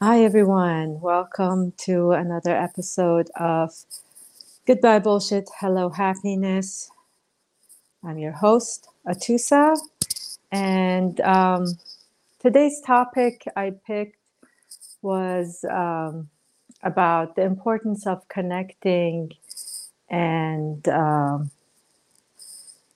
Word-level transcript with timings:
Hi, 0.00 0.22
everyone. 0.22 1.00
Welcome 1.00 1.72
to 1.78 2.12
another 2.12 2.54
episode 2.56 3.30
of 3.34 3.74
Goodbye 4.64 5.00
Bullshit, 5.00 5.50
Hello 5.58 5.88
Happiness. 5.88 6.92
I'm 8.04 8.16
your 8.16 8.30
host, 8.30 8.86
Atusa. 9.08 9.76
And 10.52 11.20
um, 11.22 11.66
today's 12.38 12.80
topic 12.80 13.42
I 13.56 13.72
picked 13.88 14.20
was 15.02 15.64
um, 15.68 16.28
about 16.84 17.34
the 17.34 17.42
importance 17.42 18.06
of 18.06 18.28
connecting 18.28 19.32
and 20.08 20.86
um, 20.86 21.50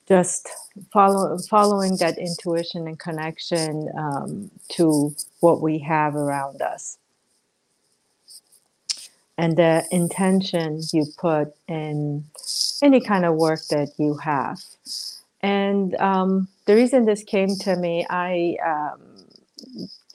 just 0.07 0.49
follow, 0.91 1.37
following 1.49 1.97
that 1.97 2.17
intuition 2.17 2.87
and 2.87 2.99
connection 2.99 3.89
um, 3.97 4.51
to 4.69 5.15
what 5.41 5.61
we 5.61 5.79
have 5.79 6.15
around 6.15 6.61
us 6.61 6.97
and 9.37 9.57
the 9.57 9.85
intention 9.91 10.81
you 10.93 11.05
put 11.17 11.53
in 11.67 12.25
any 12.83 13.01
kind 13.01 13.25
of 13.25 13.35
work 13.35 13.61
that 13.69 13.89
you 13.97 14.15
have. 14.15 14.59
And 15.41 15.95
um, 15.95 16.47
the 16.65 16.75
reason 16.75 17.05
this 17.05 17.23
came 17.23 17.55
to 17.61 17.75
me, 17.75 18.05
I 18.09 18.57
um, 18.65 19.01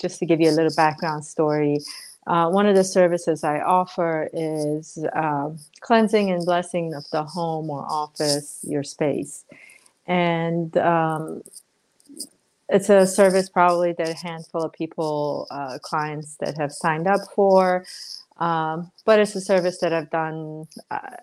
just 0.01 0.19
to 0.21 0.27
give 0.27 0.41
you 0.41 0.51
a 0.51 0.53
little 0.53 0.75
background 0.77 1.25
story. 1.25 1.81
Uh, 2.27 2.49
one 2.51 2.67
of 2.67 2.77
the 2.77 2.85
services 2.85 3.45
I 3.45 3.61
offer 3.61 4.29
is 4.33 4.99
uh, 5.15 5.51
cleansing 5.81 6.31
and 6.31 6.45
blessing 6.45 6.95
of 6.95 7.05
the 7.11 7.25
home 7.25 7.71
or 7.71 7.85
office, 7.91 8.61
your 8.69 8.85
space. 8.85 9.45
And 10.09 10.77
um, 10.79 11.43
it's 12.69 12.89
a 12.91 13.07
service 13.07 13.49
probably 13.49 13.93
that 13.93 14.09
a 14.09 14.15
handful 14.15 14.63
of 14.63 14.73
people, 14.73 15.47
uh, 15.51 15.79
clients 15.83 16.37
that 16.41 16.59
have 16.59 16.73
signed 16.73 17.07
up 17.07 17.21
for. 17.35 17.85
Um, 18.39 18.91
but 19.05 19.21
it's 19.21 19.35
a 19.35 19.41
service 19.41 19.79
that 19.79 19.93
I've 19.93 20.11
done 20.11 20.67
uh, 20.91 21.17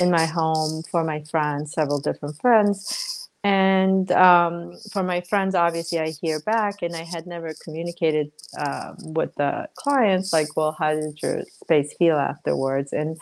in 0.00 0.10
my 0.10 0.26
home 0.26 0.82
for 0.90 1.04
my 1.04 1.22
friends, 1.24 1.72
several 1.72 2.00
different 2.00 2.40
friends. 2.40 3.28
And 3.44 4.10
um, 4.12 4.76
for 4.92 5.02
my 5.02 5.20
friends, 5.20 5.54
obviously, 5.54 6.00
I 6.00 6.10
hear 6.10 6.40
back, 6.40 6.82
and 6.82 6.94
I 6.96 7.04
had 7.04 7.26
never 7.26 7.54
communicated 7.62 8.32
um, 8.58 8.96
with 9.14 9.34
the 9.36 9.68
clients, 9.76 10.32
like, 10.32 10.56
well, 10.56 10.76
how 10.78 10.92
did 10.92 11.22
your 11.22 11.44
space 11.62 11.94
feel 11.94 12.16
afterwards? 12.16 12.92
And 12.92 13.16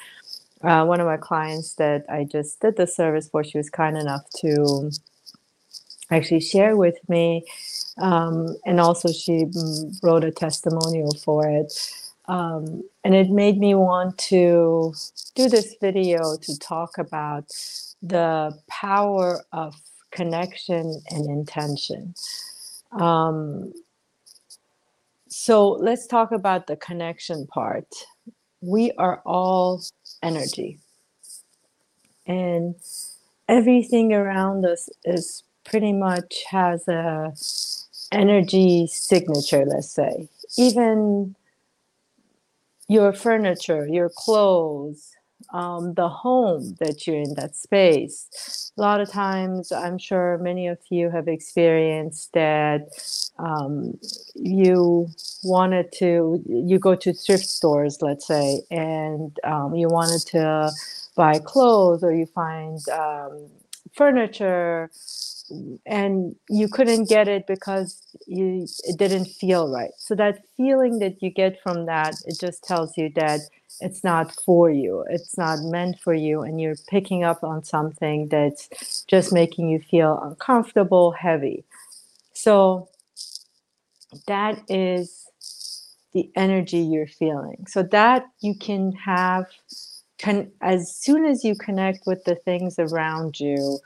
uh, 0.62 0.85
one 0.85 1.01
of 1.01 1.07
my 1.07 1.17
clients 1.17 1.75
that 1.75 2.05
I 2.09 2.25
just 2.25 2.61
did 2.61 2.77
the 2.77 2.87
service 2.87 3.29
for, 3.29 3.45
she 3.45 3.59
was 3.59 3.71
kind 3.71 3.97
enough 3.97 4.29
to 4.41 4.91
actually 6.11 6.41
share 6.41 6.77
with 6.77 6.97
me. 7.09 7.45
Um, 7.98 8.57
and 8.67 8.81
also, 8.81 9.13
she 9.13 9.45
mm, 9.45 9.95
wrote 10.03 10.25
a 10.25 10.31
testimonial 10.31 11.13
for 11.25 11.48
it. 11.48 11.73
Um, 12.29 12.83
and 13.05 13.15
it 13.15 13.31
made 13.31 13.59
me 13.59 13.75
want 13.75 14.19
to 14.19 14.93
do 15.35 15.48
this 15.48 15.77
video 15.81 16.37
to 16.43 16.59
talk 16.59 16.98
about 16.98 17.53
the 18.03 18.59
power 18.69 19.45
of 19.53 19.75
connection 20.11 21.01
and 21.11 21.27
intention. 21.27 22.15
Um, 22.93 23.73
so 25.29 25.73
let's 25.73 26.07
talk 26.07 26.33
about 26.33 26.67
the 26.67 26.77
connection 26.77 27.47
part. 27.47 27.87
We 28.61 28.93
are 28.93 29.23
all 29.25 29.83
energy, 30.22 30.78
and 32.27 32.77
everything 33.48 34.12
around 34.14 34.67
us 34.67 34.89
is 35.05 35.45
pretty 35.64 35.92
much 35.92 36.45
has 36.50 36.89
a 36.89 37.34
energy 38.12 38.86
signature. 38.89 39.64
Let's 39.67 39.91
say 39.91 40.28
even 40.58 41.36
your 42.89 43.12
furniture, 43.12 43.89
your 43.89 44.11
clothes, 44.14 45.16
um, 45.52 45.94
the 45.94 46.08
home 46.08 46.77
that 46.80 47.06
you're 47.06 47.16
in, 47.16 47.34
that 47.34 47.57
space. 47.57 48.73
A 48.79 48.80
lot 48.80 49.01
of 49.01 49.11
times, 49.11 49.73
I'm 49.73 49.98
sure 49.98 50.39
many 50.39 50.68
of 50.68 50.79
you 50.90 51.11
have 51.11 51.29
experienced 51.29 52.33
that 52.34 52.89
um, 53.39 53.98
you 54.35 55.08
wanted 55.45 55.92
to, 55.92 56.42
you 56.46 56.79
go 56.79 56.95
to 56.95 57.12
thrift 57.12 57.46
stores, 57.46 57.98
let's 58.02 58.27
say, 58.27 58.62
and 58.70 59.36
um, 59.45 59.74
you 59.74 59.89
wanted 59.89 60.20
to 60.29 60.70
buy 61.17 61.39
clothes 61.39 62.02
or 62.05 62.12
you 62.12 62.27
find 62.27 62.80
um, 62.90 63.48
furniture 63.95 64.90
and 65.86 66.34
you 66.48 66.68
couldn't 66.68 67.08
get 67.08 67.29
it 67.29 67.46
because 67.46 68.02
you 68.27 68.67
it 68.84 68.98
didn't 68.98 69.27
feel 69.27 69.70
right. 69.70 69.92
So 69.98 70.14
that 70.17 70.40
feeling 70.57 70.98
that 71.01 71.23
you 71.23 71.30
get 71.30 71.61
from 71.62 71.86
that 71.86 72.14
it 72.27 72.39
just 72.40 72.64
tells 72.64 72.96
you 72.96 73.11
that 73.17 73.40
it's 73.80 74.02
not 74.02 74.35
for 74.45 74.70
you. 74.70 75.05
It's 75.11 75.36
not 75.39 75.61
meant 75.61 76.01
for 76.01 76.14
you 76.14 76.42
and 76.42 76.61
you're 76.61 76.77
picking 76.89 77.24
up 77.24 77.45
on 77.45 77.64
something 77.64 78.29
that's 78.29 79.05
just 79.06 79.33
making 79.33 79.68
you 79.68 79.80
feel 79.80 80.18
uncomfortable 80.23 81.12
heavy. 81.12 81.64
So 82.33 82.89
that 84.27 84.62
is 84.68 85.27
the 86.12 86.30
energy 86.35 86.79
you're 86.79 87.06
feeling. 87.06 87.67
So 87.68 87.83
that 87.85 88.24
you 88.40 88.55
can 88.55 88.92
have 88.92 89.46
can 90.18 90.51
as 90.62 90.95
soon 90.96 91.27
as 91.27 91.45
you 91.45 91.55
connect 91.55 92.06
with 92.06 92.24
the 92.24 92.35
things 92.36 92.79
around 92.79 93.39
you 93.39 93.79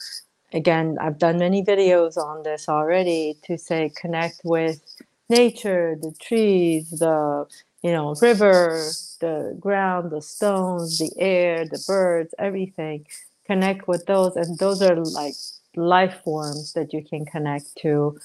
again, 0.53 0.99
I've 1.00 1.19
done 1.19 1.38
many 1.38 1.65
videos 1.65 2.16
on 2.16 2.43
this 2.44 2.69
already 2.69 3.38
to 3.44 3.59
say 3.59 3.93
connect 3.97 4.43
with 4.44 4.81
nature, 5.28 5.97
the 6.00 6.12
trees, 6.21 6.91
the 6.91 7.47
you 7.83 7.93
know 7.93 8.15
river, 8.22 8.91
the 9.21 9.56
ground, 9.61 10.12
the 10.12 10.22
stones, 10.22 10.99
the 10.99 11.12
air, 11.19 11.66
the 11.66 11.83
birds, 11.87 12.34
everything. 12.38 13.06
Connect 13.47 13.88
with 13.88 14.06
those, 14.06 14.37
and 14.37 14.59
those 14.59 14.83
are 14.83 14.97
like 14.97 15.34
life 15.77 16.21
forms 16.25 16.75
that 16.75 16.93
you 16.94 17.05
can 17.05 17.27
connect 17.27 17.77
to, 17.82 18.19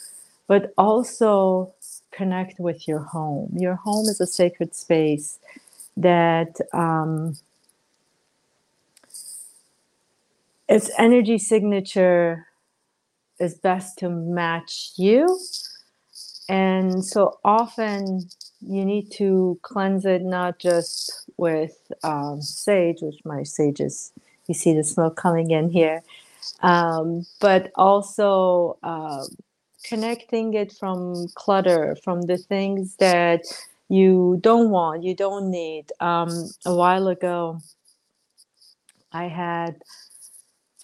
but 0.47 0.73
also 0.77 1.73
connect 2.11 2.59
with 2.59 2.87
your 2.87 2.99
home. 2.99 3.51
Your 3.57 3.75
home 3.75 4.07
is 4.07 4.21
a 4.21 4.27
sacred 4.27 4.75
space 4.75 5.39
that 5.97 6.57
um, 6.73 7.37
its 10.67 10.89
energy 10.97 11.37
signature 11.37 12.47
is 13.39 13.55
best 13.55 13.97
to 13.99 14.09
match 14.09 14.91
you. 14.97 15.39
And 16.47 17.03
so 17.03 17.39
often 17.43 18.29
you 18.61 18.85
need 18.85 19.11
to 19.13 19.59
cleanse 19.61 20.05
it 20.05 20.21
not 20.23 20.59
just 20.59 21.29
with 21.37 21.75
um, 22.03 22.41
sage, 22.41 22.97
which 23.01 23.19
my 23.25 23.43
sage 23.43 23.79
is, 23.79 24.11
you 24.47 24.53
see 24.53 24.73
the 24.73 24.83
smoke 24.83 25.17
coming 25.17 25.51
in 25.51 25.69
here, 25.69 26.03
um, 26.61 27.25
but 27.39 27.71
also 27.75 28.77
uh, 28.83 29.25
connecting 29.83 30.53
it 30.53 30.71
from 30.71 31.27
clutter, 31.35 31.97
from 32.03 32.23
the 32.23 32.37
things 32.37 32.95
that 32.97 33.41
you 33.89 34.39
don't 34.41 34.69
want, 34.69 35.03
you 35.03 35.15
don't 35.15 35.51
need. 35.51 35.91
Um, 35.99 36.49
a 36.65 36.73
while 36.73 37.07
ago, 37.07 37.59
I 39.11 39.25
had 39.27 39.75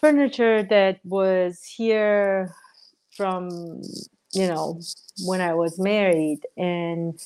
furniture 0.01 0.63
that 0.63 0.99
was 1.05 1.63
here 1.63 2.53
from 3.15 3.81
you 4.33 4.47
know 4.47 4.81
when 5.25 5.41
I 5.41 5.53
was 5.53 5.79
married. 5.79 6.41
And 6.57 7.19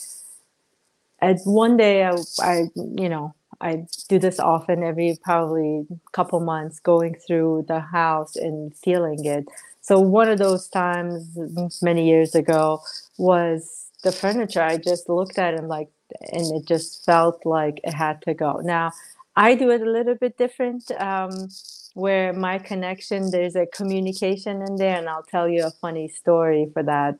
at 1.21 1.39
one 1.45 1.77
day 1.77 2.03
I, 2.05 2.15
I 2.41 2.63
you 2.75 3.09
know 3.09 3.33
I 3.61 3.85
do 4.09 4.19
this 4.19 4.39
often 4.39 4.83
every 4.83 5.17
probably 5.23 5.87
couple 6.11 6.39
months 6.41 6.79
going 6.79 7.15
through 7.15 7.65
the 7.67 7.79
house 7.79 8.35
and 8.35 8.75
feeling 8.77 9.25
it. 9.25 9.45
So 9.81 9.99
one 9.99 10.29
of 10.29 10.39
those 10.39 10.67
times 10.67 11.37
many 11.81 12.07
years 12.07 12.35
ago 12.35 12.81
was 13.17 13.91
the 14.03 14.11
furniture. 14.11 14.61
I 14.61 14.77
just 14.77 15.09
looked 15.09 15.37
at 15.37 15.53
and 15.53 15.67
like 15.69 15.89
and 16.31 16.45
it 16.55 16.67
just 16.67 17.05
felt 17.05 17.45
like 17.45 17.79
it 17.83 17.93
had 17.93 18.21
to 18.23 18.33
go. 18.33 18.59
Now 18.63 18.91
I 19.35 19.55
do 19.55 19.69
it 19.71 19.81
a 19.81 19.89
little 19.89 20.15
bit 20.15 20.37
different 20.37 20.91
um, 20.99 21.49
where 21.95 22.33
my 22.33 22.59
connection 22.59 23.31
there's 23.31 23.55
a 23.55 23.65
communication 23.67 24.61
in 24.61 24.75
there 24.75 24.97
and 24.97 25.09
i'll 25.09 25.23
tell 25.23 25.47
you 25.49 25.65
a 25.65 25.71
funny 25.71 26.07
story 26.07 26.69
for 26.73 26.83
that. 26.83 27.15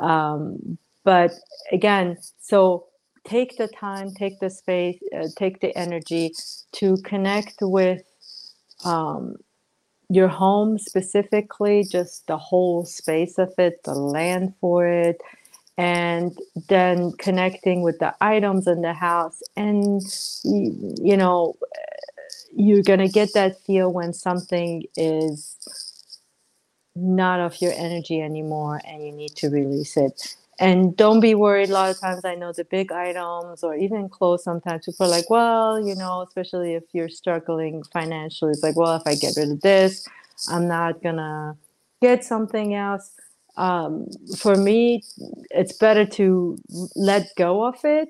Um, 0.00 0.78
but 1.04 1.32
again 1.70 2.16
so 2.40 2.86
take 3.24 3.56
the 3.58 3.68
time 3.68 4.10
take 4.12 4.40
the 4.40 4.50
space 4.50 4.98
uh, 5.16 5.28
take 5.36 5.60
the 5.60 5.76
energy 5.76 6.32
to 6.72 6.96
connect 7.04 7.56
with 7.60 8.02
um, 8.84 9.36
your 10.08 10.28
home 10.28 10.78
specifically 10.78 11.84
just 11.84 12.26
the 12.26 12.38
whole 12.38 12.84
space 12.86 13.38
of 13.38 13.52
it 13.58 13.82
the 13.84 13.94
land 13.94 14.54
for 14.60 14.86
it 14.86 15.20
and 15.76 16.38
then 16.68 17.12
connecting 17.18 17.82
with 17.82 17.98
the 17.98 18.14
items 18.20 18.66
in 18.66 18.80
the 18.80 18.92
house 18.92 19.42
and 19.56 20.02
you 20.44 21.16
know 21.16 21.54
you're 22.56 22.82
going 22.82 23.00
to 23.00 23.08
get 23.08 23.34
that 23.34 23.60
feel 23.60 23.92
when 23.92 24.12
something 24.12 24.84
is 24.96 25.56
not 26.96 27.40
of 27.40 27.60
your 27.60 27.72
energy 27.72 28.20
anymore 28.20 28.80
and 28.86 29.04
you 29.04 29.12
need 29.12 29.34
to 29.36 29.48
release 29.48 29.96
it 29.96 30.36
and 30.58 30.96
don't 30.96 31.20
be 31.20 31.34
worried. 31.34 31.70
A 31.70 31.72
lot 31.72 31.90
of 31.90 32.00
times, 32.00 32.24
I 32.24 32.34
know 32.34 32.52
the 32.52 32.64
big 32.64 32.92
items 32.92 33.62
or 33.62 33.74
even 33.74 34.08
clothes. 34.08 34.44
Sometimes 34.44 34.86
people 34.86 35.06
are 35.06 35.10
like, 35.10 35.28
"Well, 35.30 35.84
you 35.84 35.94
know, 35.94 36.22
especially 36.22 36.74
if 36.74 36.84
you're 36.92 37.08
struggling 37.08 37.82
financially, 37.92 38.52
it's 38.52 38.62
like, 38.62 38.76
well, 38.76 38.96
if 38.96 39.02
I 39.06 39.14
get 39.16 39.36
rid 39.36 39.50
of 39.50 39.60
this, 39.60 40.06
I'm 40.48 40.68
not 40.68 41.02
gonna 41.02 41.56
get 42.00 42.24
something 42.24 42.74
else." 42.74 43.10
Um, 43.56 44.06
for 44.38 44.56
me, 44.56 45.02
it's 45.50 45.74
better 45.74 46.06
to 46.06 46.58
let 46.96 47.28
go 47.36 47.64
of 47.64 47.76
it 47.84 48.08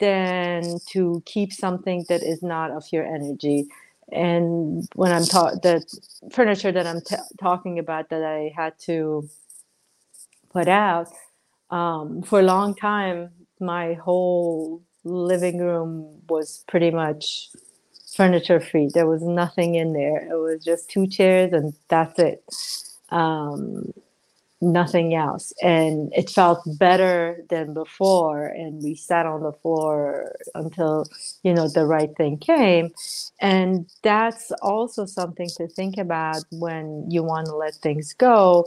than 0.00 0.78
to 0.90 1.22
keep 1.26 1.52
something 1.52 2.04
that 2.08 2.22
is 2.22 2.42
not 2.42 2.70
of 2.72 2.84
your 2.92 3.04
energy. 3.06 3.68
And 4.12 4.88
when 4.94 5.12
I'm 5.12 5.24
talking, 5.24 5.60
the 5.62 5.84
furniture 6.32 6.72
that 6.72 6.86
I'm 6.86 7.00
t- 7.02 7.16
talking 7.40 7.78
about 7.78 8.10
that 8.10 8.22
I 8.24 8.52
had 8.56 8.78
to 8.80 9.28
put 10.52 10.68
out 10.68 11.08
um, 11.70 12.22
for 12.22 12.40
a 12.40 12.44
long 12.44 12.74
time, 12.76 13.30
my 13.60 13.94
whole 13.94 14.82
living 15.04 15.58
room 15.60 16.22
was 16.28 16.64
pretty 16.68 16.90
much 16.90 17.50
furniture 18.16 18.60
free. 18.60 18.90
There 18.92 19.08
was 19.08 19.22
nothing 19.22 19.76
in 19.76 19.92
there. 19.94 20.18
It 20.30 20.36
was 20.36 20.64
just 20.64 20.90
two 20.90 21.06
chairs 21.08 21.52
and 21.52 21.74
that's 21.88 22.18
it. 22.18 22.44
Um, 23.10 23.92
nothing 24.66 25.14
else. 25.14 25.52
And 25.62 26.12
it 26.14 26.30
felt 26.30 26.62
better 26.78 27.44
than 27.50 27.74
before. 27.74 28.46
And 28.46 28.82
we 28.82 28.94
sat 28.96 29.26
on 29.26 29.42
the 29.42 29.52
floor 29.52 30.34
until, 30.54 31.06
you 31.42 31.54
know, 31.54 31.68
the 31.68 31.86
right 31.86 32.10
thing 32.16 32.38
came. 32.38 32.92
And 33.40 33.90
that's 34.02 34.52
also 34.62 35.06
something 35.06 35.48
to 35.56 35.68
think 35.68 35.98
about 35.98 36.44
when 36.50 37.06
you 37.10 37.22
want 37.22 37.46
to 37.46 37.56
let 37.56 37.76
things 37.76 38.14
go 38.14 38.66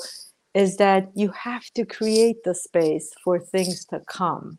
is 0.55 0.77
that 0.77 1.09
you 1.15 1.29
have 1.31 1.65
to 1.75 1.85
create 1.85 2.43
the 2.43 2.55
space 2.55 3.13
for 3.23 3.39
things 3.39 3.85
to 3.85 4.01
come. 4.07 4.57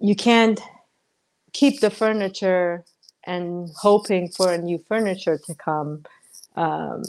You 0.00 0.14
can't 0.14 0.60
keep 1.52 1.80
the 1.80 1.90
furniture 1.90 2.84
and 3.26 3.68
hoping 3.76 4.30
for 4.30 4.52
a 4.52 4.58
new 4.58 4.82
furniture 4.88 5.38
to 5.46 5.54
come. 5.54 6.04
Um, 6.56 7.02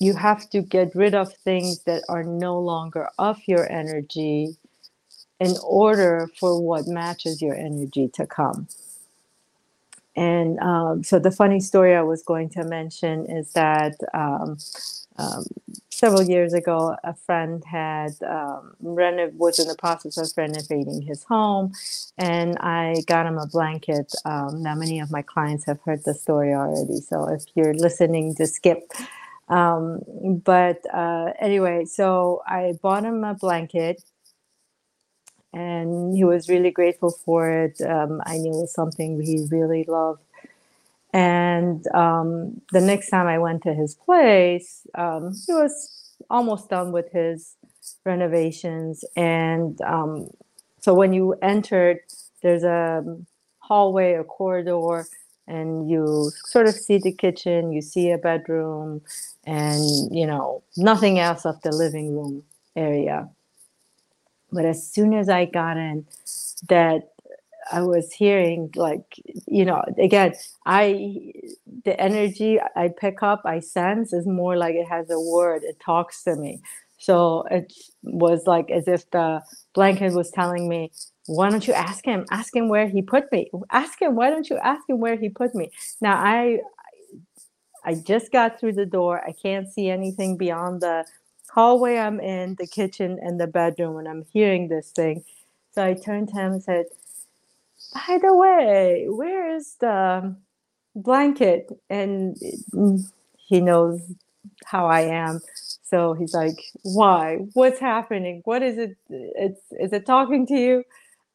you 0.00 0.14
have 0.14 0.48
to 0.50 0.62
get 0.62 0.94
rid 0.94 1.14
of 1.14 1.32
things 1.34 1.82
that 1.84 2.02
are 2.08 2.22
no 2.24 2.58
longer 2.58 3.08
of 3.18 3.40
your 3.46 3.70
energy 3.70 4.56
in 5.40 5.54
order 5.64 6.30
for 6.38 6.60
what 6.60 6.86
matches 6.86 7.40
your 7.42 7.54
energy 7.54 8.08
to 8.08 8.26
come. 8.26 8.68
And 10.16 10.58
um, 10.58 11.04
so 11.04 11.20
the 11.20 11.30
funny 11.30 11.60
story 11.60 11.94
I 11.94 12.02
was 12.02 12.22
going 12.24 12.48
to 12.50 12.64
mention 12.64 13.26
is 13.26 13.52
that 13.52 13.94
um, 14.12 14.58
um, 15.16 15.44
several 15.90 16.22
years 16.22 16.52
ago, 16.52 16.96
a 17.04 17.14
friend 17.14 17.64
had 17.64 18.12
um, 18.26 18.74
renov- 18.82 19.34
was 19.34 19.60
in 19.60 19.68
the 19.68 19.76
process 19.76 20.16
of 20.16 20.28
renovating 20.36 21.02
his 21.02 21.22
home, 21.24 21.72
and 22.16 22.56
I 22.58 22.96
got 23.06 23.26
him 23.26 23.38
a 23.38 23.46
blanket. 23.46 24.12
Um, 24.24 24.62
now, 24.62 24.74
many 24.74 24.98
of 24.98 25.10
my 25.10 25.22
clients 25.22 25.64
have 25.66 25.80
heard 25.82 26.04
the 26.04 26.14
story 26.14 26.52
already, 26.52 27.00
so 27.00 27.28
if 27.28 27.44
you're 27.54 27.74
listening, 27.74 28.34
just 28.36 28.56
skip. 28.56 28.92
Um, 29.48 30.00
but 30.44 30.82
uh, 30.94 31.32
anyway, 31.40 31.86
so 31.86 32.42
I 32.46 32.74
bought 32.82 33.04
him 33.04 33.24
a 33.24 33.34
blanket, 33.34 34.02
and 35.54 36.16
he 36.16 36.24
was 36.24 36.48
really 36.48 36.70
grateful 36.70 37.10
for 37.10 37.50
it. 37.50 37.80
Um, 37.82 38.22
I 38.26 38.38
knew 38.38 38.52
it 38.52 38.62
was 38.62 38.74
something 38.74 39.20
he 39.22 39.46
really 39.50 39.84
loved 39.88 40.20
and 41.12 41.86
um, 41.94 42.60
the 42.72 42.80
next 42.80 43.10
time 43.10 43.26
I 43.26 43.38
went 43.38 43.62
to 43.64 43.74
his 43.74 43.96
place, 43.96 44.86
um, 44.94 45.34
he 45.46 45.52
was 45.54 46.14
almost 46.30 46.70
done 46.70 46.92
with 46.92 47.10
his 47.12 47.56
renovations. 48.04 49.04
And 49.16 49.80
um, 49.82 50.28
so 50.80 50.94
when 50.94 51.12
you 51.12 51.34
entered, 51.42 52.00
there's 52.42 52.64
a 52.64 53.04
hallway, 53.60 54.14
a 54.14 54.24
corridor, 54.24 55.06
and 55.48 55.90
you 55.90 56.30
sort 56.46 56.68
of 56.68 56.74
see 56.74 56.98
the 56.98 57.12
kitchen, 57.12 57.72
you 57.72 57.82
see 57.82 58.10
a 58.12 58.18
bedroom, 58.18 59.02
and 59.48 60.14
you 60.14 60.26
know, 60.26 60.62
nothing 60.76 61.18
else 61.18 61.46
of 61.46 61.60
the 61.62 61.72
living 61.72 62.14
room 62.14 62.44
area. 62.76 63.28
But 64.52 64.66
as 64.66 64.86
soon 64.86 65.14
as 65.14 65.28
I 65.28 65.46
got 65.46 65.78
in, 65.78 66.06
that 66.68 67.10
I 67.72 67.82
was 67.82 68.12
hearing 68.12 68.70
like 68.76 69.04
you 69.46 69.64
know 69.64 69.82
again 69.98 70.34
I 70.66 71.32
the 71.84 71.98
energy 72.00 72.58
I 72.76 72.88
pick 72.88 73.22
up 73.22 73.42
I 73.44 73.60
sense 73.60 74.12
is 74.12 74.26
more 74.26 74.56
like 74.56 74.74
it 74.74 74.88
has 74.88 75.10
a 75.10 75.20
word 75.20 75.62
it 75.64 75.80
talks 75.80 76.22
to 76.24 76.36
me. 76.36 76.60
So 76.98 77.44
it 77.50 77.72
was 78.02 78.46
like 78.46 78.70
as 78.70 78.88
if 78.88 79.10
the 79.10 79.42
blanket 79.74 80.12
was 80.12 80.30
telling 80.30 80.68
me 80.68 80.90
why 81.26 81.50
don't 81.50 81.66
you 81.66 81.74
ask 81.74 82.06
him? 82.06 82.24
Ask 82.30 82.56
him 82.56 82.68
where 82.70 82.88
he 82.88 83.02
put 83.02 83.30
me. 83.32 83.50
Ask 83.70 84.00
him 84.00 84.14
why 84.14 84.30
don't 84.30 84.48
you 84.48 84.56
ask 84.58 84.82
him 84.88 84.98
where 84.98 85.16
he 85.16 85.28
put 85.28 85.54
me? 85.54 85.70
Now 86.00 86.16
I 86.16 86.60
I 87.88 87.94
just 87.94 88.32
got 88.32 88.60
through 88.60 88.74
the 88.74 88.86
door 88.86 89.22
I 89.26 89.32
can't 89.32 89.68
see 89.72 89.90
anything 89.90 90.36
beyond 90.36 90.82
the 90.82 91.06
hallway 91.50 91.98
I'm 91.98 92.20
in 92.20 92.56
the 92.60 92.68
kitchen 92.68 93.18
and 93.22 93.40
the 93.40 93.48
bedroom 93.48 93.98
and 93.98 94.08
I'm 94.08 94.26
hearing 94.32 94.68
this 94.68 94.90
thing 94.92 95.24
so 95.72 95.84
I 95.84 95.94
turned 95.94 96.28
to 96.30 96.36
him 96.36 96.52
and 96.54 96.64
said 96.64 96.86
by 97.94 98.18
the 98.22 98.34
way, 98.36 99.06
where 99.08 99.54
is 99.56 99.76
the 99.80 100.36
blanket? 100.96 101.70
And 101.90 102.36
he 103.38 103.60
knows 103.60 104.00
how 104.66 104.86
I 104.86 105.02
am. 105.02 105.40
So 105.82 106.14
he's 106.14 106.34
like, 106.34 106.56
why? 106.82 107.38
What's 107.54 107.80
happening? 107.80 108.42
What 108.44 108.62
is 108.62 108.78
it? 108.78 108.96
It's 109.10 109.62
is 109.72 109.92
it 109.92 110.06
talking 110.06 110.46
to 110.48 110.54
you? 110.54 110.84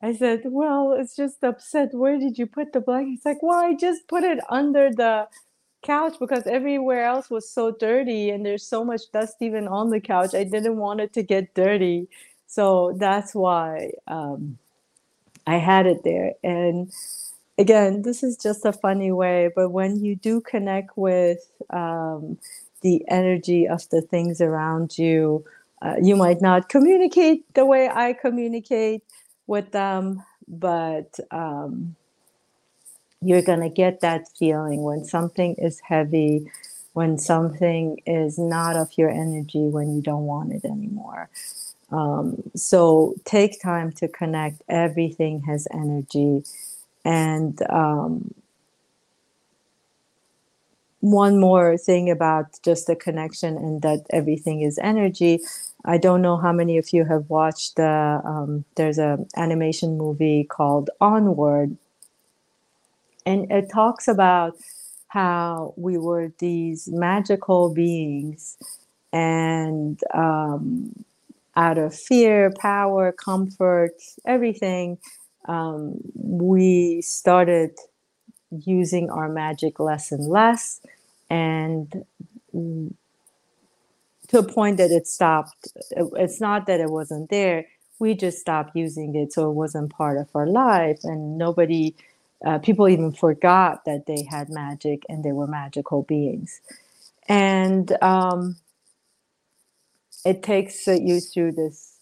I 0.01 0.13
said, 0.13 0.43
well, 0.45 0.93
it's 0.99 1.15
just 1.15 1.43
upset. 1.43 1.93
Where 1.93 2.19
did 2.19 2.37
you 2.37 2.47
put 2.47 2.73
the 2.73 2.81
blanket? 2.81 3.11
He's 3.11 3.25
like, 3.25 3.43
well, 3.43 3.59
I 3.59 3.75
just 3.75 4.07
put 4.07 4.23
it 4.23 4.39
under 4.49 4.91
the 4.91 5.27
couch 5.83 6.15
because 6.19 6.47
everywhere 6.47 7.05
else 7.05 7.29
was 7.29 7.49
so 7.49 7.71
dirty 7.71 8.29
and 8.31 8.45
there's 8.45 8.65
so 8.65 8.83
much 8.83 9.11
dust 9.11 9.35
even 9.41 9.67
on 9.67 9.89
the 9.89 9.99
couch. 9.99 10.33
I 10.33 10.43
didn't 10.43 10.77
want 10.77 11.01
it 11.01 11.13
to 11.13 11.23
get 11.23 11.53
dirty. 11.53 12.07
So 12.47 12.95
that's 12.99 13.35
why. 13.35 13.91
Um, 14.07 14.57
I 15.45 15.57
had 15.57 15.85
it 15.85 16.03
there. 16.03 16.33
And 16.43 16.91
again, 17.57 18.03
this 18.03 18.23
is 18.23 18.37
just 18.37 18.65
a 18.65 18.73
funny 18.73 19.11
way, 19.11 19.49
but 19.55 19.69
when 19.69 20.03
you 20.03 20.15
do 20.15 20.41
connect 20.41 20.97
with 20.97 21.39
um, 21.69 22.37
the 22.81 23.03
energy 23.09 23.67
of 23.67 23.87
the 23.89 24.01
things 24.01 24.41
around 24.41 24.97
you, 24.97 25.43
uh, 25.81 25.95
you 26.01 26.15
might 26.15 26.41
not 26.41 26.69
communicate 26.69 27.53
the 27.55 27.65
way 27.65 27.89
I 27.89 28.13
communicate 28.13 29.03
with 29.47 29.71
them, 29.71 30.23
but 30.47 31.19
um, 31.31 31.95
you're 33.25 33.41
going 33.41 33.61
to 33.61 33.69
get 33.69 34.01
that 34.01 34.27
feeling 34.37 34.83
when 34.83 35.03
something 35.05 35.55
is 35.57 35.79
heavy, 35.79 36.51
when 36.93 37.17
something 37.17 37.99
is 38.05 38.37
not 38.37 38.75
of 38.75 38.89
your 38.97 39.09
energy, 39.09 39.63
when 39.63 39.95
you 39.95 40.01
don't 40.01 40.25
want 40.25 40.53
it 40.53 40.65
anymore. 40.65 41.29
Um, 41.91 42.43
so 42.55 43.13
take 43.23 43.61
time 43.61 43.91
to 43.93 44.07
connect. 44.07 44.61
Everything 44.67 45.41
has 45.41 45.67
energy. 45.71 46.43
And 47.05 47.61
um, 47.69 48.33
one 51.01 51.39
more 51.39 51.77
thing 51.77 52.09
about 52.09 52.45
just 52.63 52.87
the 52.87 52.95
connection 52.95 53.57
and 53.57 53.81
that 53.81 54.05
everything 54.09 54.61
is 54.61 54.79
energy. 54.81 55.41
I 55.85 55.97
don't 55.97 56.21
know 56.21 56.37
how 56.37 56.53
many 56.53 56.77
of 56.77 56.93
you 56.93 57.03
have 57.03 57.29
watched 57.29 57.75
the, 57.75 58.21
um, 58.23 58.63
there's 58.75 58.97
an 58.97 59.27
animation 59.35 59.97
movie 59.97 60.45
called 60.45 60.89
Onward. 61.01 61.77
And 63.25 63.51
it 63.51 63.69
talks 63.71 64.07
about 64.07 64.57
how 65.07 65.73
we 65.77 65.97
were 65.97 66.33
these 66.39 66.87
magical 66.89 67.73
beings 67.73 68.57
and 69.11 69.99
um, 70.13 71.05
out 71.55 71.77
of 71.77 71.95
fear, 71.95 72.51
power, 72.59 73.11
comfort, 73.11 73.93
everything, 74.25 74.97
um, 75.47 75.95
we 76.15 77.01
started 77.01 77.71
using 78.65 79.09
our 79.09 79.29
magic 79.29 79.79
less 79.79 80.11
and 80.11 80.27
less. 80.27 80.81
And 81.29 82.05
to 84.29 84.39
a 84.39 84.43
point 84.43 84.77
that 84.77 84.91
it 84.91 85.07
stopped. 85.07 85.67
It's 85.91 86.41
not 86.41 86.65
that 86.67 86.79
it 86.79 86.89
wasn't 86.89 87.29
there. 87.29 87.65
We 87.99 88.15
just 88.15 88.39
stopped 88.39 88.75
using 88.75 89.15
it, 89.15 89.33
so 89.33 89.49
it 89.49 89.53
wasn't 89.53 89.91
part 89.91 90.17
of 90.17 90.27
our 90.35 90.47
life, 90.47 90.99
and 91.03 91.37
nobody, 91.37 91.95
uh, 92.45 92.59
people 92.59 92.89
even 92.89 93.13
forgot 93.13 93.85
that 93.85 94.05
they 94.07 94.23
had 94.29 94.49
magic 94.49 95.03
and 95.09 95.23
they 95.23 95.33
were 95.33 95.47
magical 95.47 96.03
beings. 96.03 96.61
And 97.29 97.91
um, 98.03 98.57
it 100.25 100.43
takes 100.43 100.87
you 100.87 101.21
through 101.21 101.53
this 101.53 101.97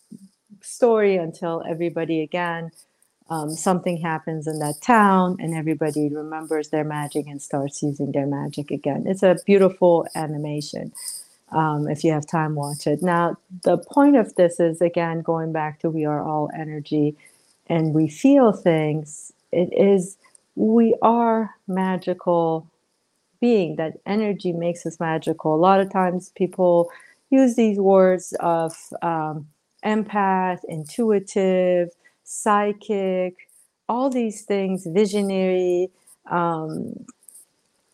story 0.62 1.17
until 1.17 1.63
everybody 1.69 2.21
again 2.21 2.71
um, 3.29 3.51
something 3.51 3.98
happens 4.01 4.48
in 4.48 4.60
that 4.60 4.75
town 4.81 5.38
and 5.39 5.55
everybody 5.55 6.10
remembers 6.10 6.69
their 6.69 6.83
magic 6.83 7.27
and 7.27 7.41
starts 7.41 7.83
using 7.83 8.12
their 8.13 8.27
magic 8.27 8.71
again 8.71 9.05
it's 9.07 9.24
a 9.24 9.38
beautiful 9.45 10.07
animation 10.15 10.91
Um, 11.51 11.89
if 11.89 12.03
you 12.03 12.13
have 12.13 12.27
time, 12.27 12.55
watch 12.55 12.88
it. 12.88 13.01
Now, 13.03 13.38
the 13.63 13.77
point 13.77 14.17
of 14.17 14.36
this 14.36 14.60
is 14.60 14.81
again 14.81 15.21
going 15.21 15.51
back 15.53 15.79
to 15.81 15.89
we 15.91 16.05
are 16.05 16.24
all 16.24 16.50
energy 16.55 17.17
and 17.67 17.93
we 17.93 18.10
feel 18.10 18.53
things. 18.53 19.33
It 19.51 19.69
is, 19.74 20.17
we 20.55 20.96
are 21.01 21.55
magical 21.67 22.67
being. 23.41 23.75
That 23.77 23.93
energy 24.05 24.53
makes 24.53 24.86
us 24.86 25.00
magical. 25.00 25.55
A 25.55 25.58
lot 25.58 25.79
of 25.79 25.91
times 25.91 26.31
people 26.36 26.91
use 27.29 27.55
these 27.55 27.79
words 27.79 28.34
of 28.39 28.74
um, 29.01 29.48
empath, 29.86 30.60
intuitive, 30.67 31.89
psychic, 32.24 33.36
all 33.89 34.10
these 34.10 34.43
things, 34.43 34.86
visionary. 34.88 35.89
Um, 36.29 37.05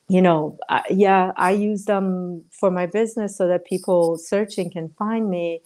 you 0.09 0.21
know, 0.21 0.57
I, 0.69 0.83
yeah, 0.89 1.33
I 1.37 1.51
use 1.51 1.85
them 1.85 2.43
for 2.51 2.71
my 2.71 2.85
business 2.87 3.37
so 3.37 3.47
that 3.47 3.65
people 3.65 4.17
searching 4.17 4.71
can 4.71 4.89
find 4.99 5.29
me. 5.29 5.61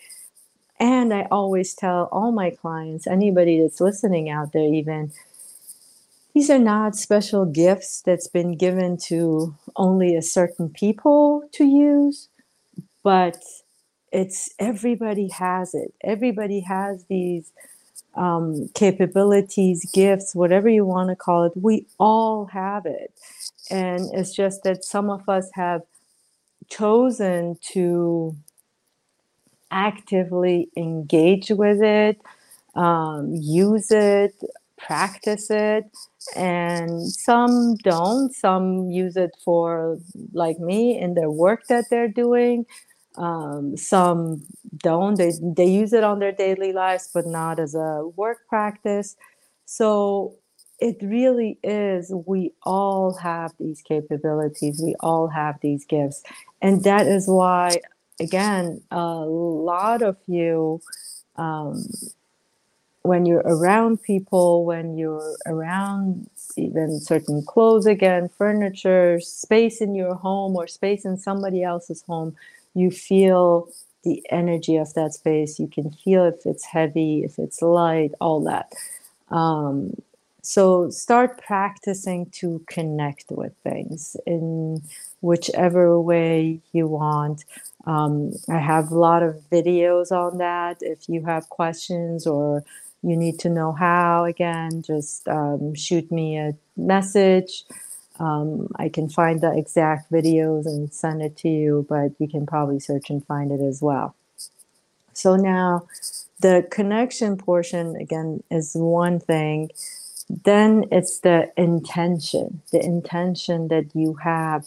And 0.80 1.14
I 1.14 1.28
always 1.32 1.74
tell 1.76 2.10
all 2.12 2.32
my 2.32 2.52
clients, 2.52 3.08
anybody 3.08 3.62
that's 3.62 3.82
listening 3.82 4.30
out 4.30 4.54
there, 4.54 4.74
even, 4.74 5.12
these 6.34 6.50
are 6.50 6.60
not 6.60 6.96
special 6.96 7.46
gifts 7.46 8.02
that's 8.06 8.28
been 8.28 8.58
given 8.58 8.98
to 9.08 9.56
only 9.76 10.16
a 10.16 10.22
certain 10.22 10.70
people 10.70 11.44
to 11.54 11.66
use, 11.66 12.30
but 13.04 13.38
it's 14.12 14.50
everybody 14.60 15.30
has 15.30 15.74
it. 15.74 15.94
Everybody 16.04 16.62
has 16.62 17.06
these 17.06 17.52
um, 18.16 18.70
capabilities, 18.76 19.90
gifts, 19.94 20.36
whatever 20.36 20.70
you 20.70 20.86
want 20.86 21.10
to 21.10 21.16
call 21.16 21.44
it. 21.46 21.54
We 21.56 21.88
all 22.00 22.46
have 22.48 22.86
it. 22.86 23.14
And 23.70 24.10
it's 24.14 24.34
just 24.34 24.64
that 24.64 24.84
some 24.84 25.10
of 25.10 25.28
us 25.30 25.50
have 25.54 25.84
chosen 26.70 27.58
to 27.74 28.36
actively 29.72 30.70
engage 30.76 31.50
with 31.50 31.82
it, 31.82 32.22
um, 32.76 33.34
use 33.36 33.92
it, 33.92 34.36
practice 34.78 35.50
it, 35.50 35.86
and 36.36 37.12
some 37.12 37.76
don't. 37.76 38.34
Some 38.34 38.90
use 38.90 39.16
it 39.16 39.32
for, 39.44 39.98
like 40.34 40.60
me, 40.60 41.00
in 41.00 41.14
their 41.14 41.32
work 41.32 41.68
that 41.68 41.86
they're 41.90 42.08
doing. 42.08 42.66
Um, 43.18 43.76
some 43.76 44.44
don't. 44.78 45.16
They, 45.18 45.34
they 45.42 45.66
use 45.66 45.94
it 45.94 46.04
on 46.04 46.20
their 46.20 46.32
daily 46.32 46.72
lives, 46.74 47.10
but 47.14 47.26
not 47.26 47.60
as 47.60 47.76
a 47.76 48.08
work 48.16 48.48
practice. 48.48 49.16
So 49.66 50.38
it 50.80 50.98
really 51.02 51.60
is. 51.64 52.12
We 52.26 52.54
all 52.64 53.14
have 53.16 53.52
these 53.60 53.82
capabilities, 53.82 54.82
we 54.84 54.96
all 55.00 55.28
have 55.28 55.60
these 55.62 55.86
gifts. 55.86 56.24
And 56.62 56.84
that 56.84 57.08
is 57.08 57.28
why, 57.28 57.82
again, 58.20 58.82
a 58.92 59.26
lot 59.26 60.02
of 60.02 60.18
you. 60.28 60.82
Um, 61.36 61.86
when 63.04 63.26
you're 63.26 63.44
around 63.46 64.02
people, 64.04 64.66
when 64.66 64.98
you're 64.98 65.36
around 65.48 66.30
even 66.56 67.00
certain 67.00 67.44
clothes 67.44 67.86
again, 67.86 68.30
furniture, 68.38 69.20
space 69.20 69.82
in 69.82 69.96
your 69.96 70.16
home 70.16 70.56
or 70.56 70.68
space 70.68 71.06
in 71.06 71.18
somebody 71.18 71.64
else's 71.64 72.04
home, 72.04 72.36
you 72.76 72.92
feel 72.92 73.68
the 74.04 74.24
energy 74.30 74.78
of 74.78 74.94
that 74.94 75.14
space. 75.14 75.60
You 75.60 75.68
can 75.68 75.92
feel 75.92 76.26
if 76.26 76.46
it's 76.46 76.66
heavy, 76.66 77.24
if 77.24 77.40
it's 77.40 77.62
light, 77.62 78.12
all 78.20 78.44
that. 78.44 78.72
Um, 79.30 79.94
so 80.44 80.90
start 80.90 81.42
practicing 81.42 82.26
to 82.32 82.64
connect 82.68 83.26
with 83.30 83.54
things 83.64 84.18
in 84.26 84.82
whichever 85.22 86.00
way 86.00 86.60
you 86.74 86.88
want. 86.88 87.46
Um, 87.86 88.34
I 88.50 88.58
have 88.58 88.92
a 88.92 88.98
lot 88.98 89.22
of 89.22 89.36
videos 89.52 90.12
on 90.12 90.40
that. 90.40 90.78
If 90.82 91.08
you 91.08 91.24
have 91.26 91.50
questions 91.50 92.26
or 92.26 92.64
you 93.04 93.18
need 93.18 93.40
to 93.40 93.50
know 93.50 93.72
how, 93.72 94.26
again, 94.26 94.82
just 94.82 95.28
um, 95.28 95.74
shoot 95.76 96.12
me 96.12 96.38
a 96.38 96.56
message. 96.78 97.64
Um, 98.20 98.68
I 98.76 98.90
can 98.90 99.10
find 99.10 99.42
the 99.42 99.58
exact 99.58 100.12
videos 100.12 100.66
and 100.66 100.94
send 100.94 101.22
it 101.22 101.38
to 101.38 101.50
you, 101.50 101.86
but 101.90 102.12
you 102.20 102.28
can 102.28 102.46
probably 102.46 102.80
search 102.80 103.10
and 103.10 103.26
find 103.26 103.52
it 103.52 103.62
as 103.62 103.82
well. 103.82 104.16
So 105.14 105.36
now 105.36 105.88
the 106.40 106.68
connection 106.70 107.38
portion, 107.38 107.96
again, 107.96 108.44
is 108.52 108.74
one 108.76 109.20
thing. 109.20 109.72
Then 110.30 110.86
it's 110.92 111.20
the 111.20 111.52
intention, 111.58 112.62
the 112.72 112.84
intention 112.84 113.68
that 113.70 113.94
you 113.96 114.14
have 114.24 114.66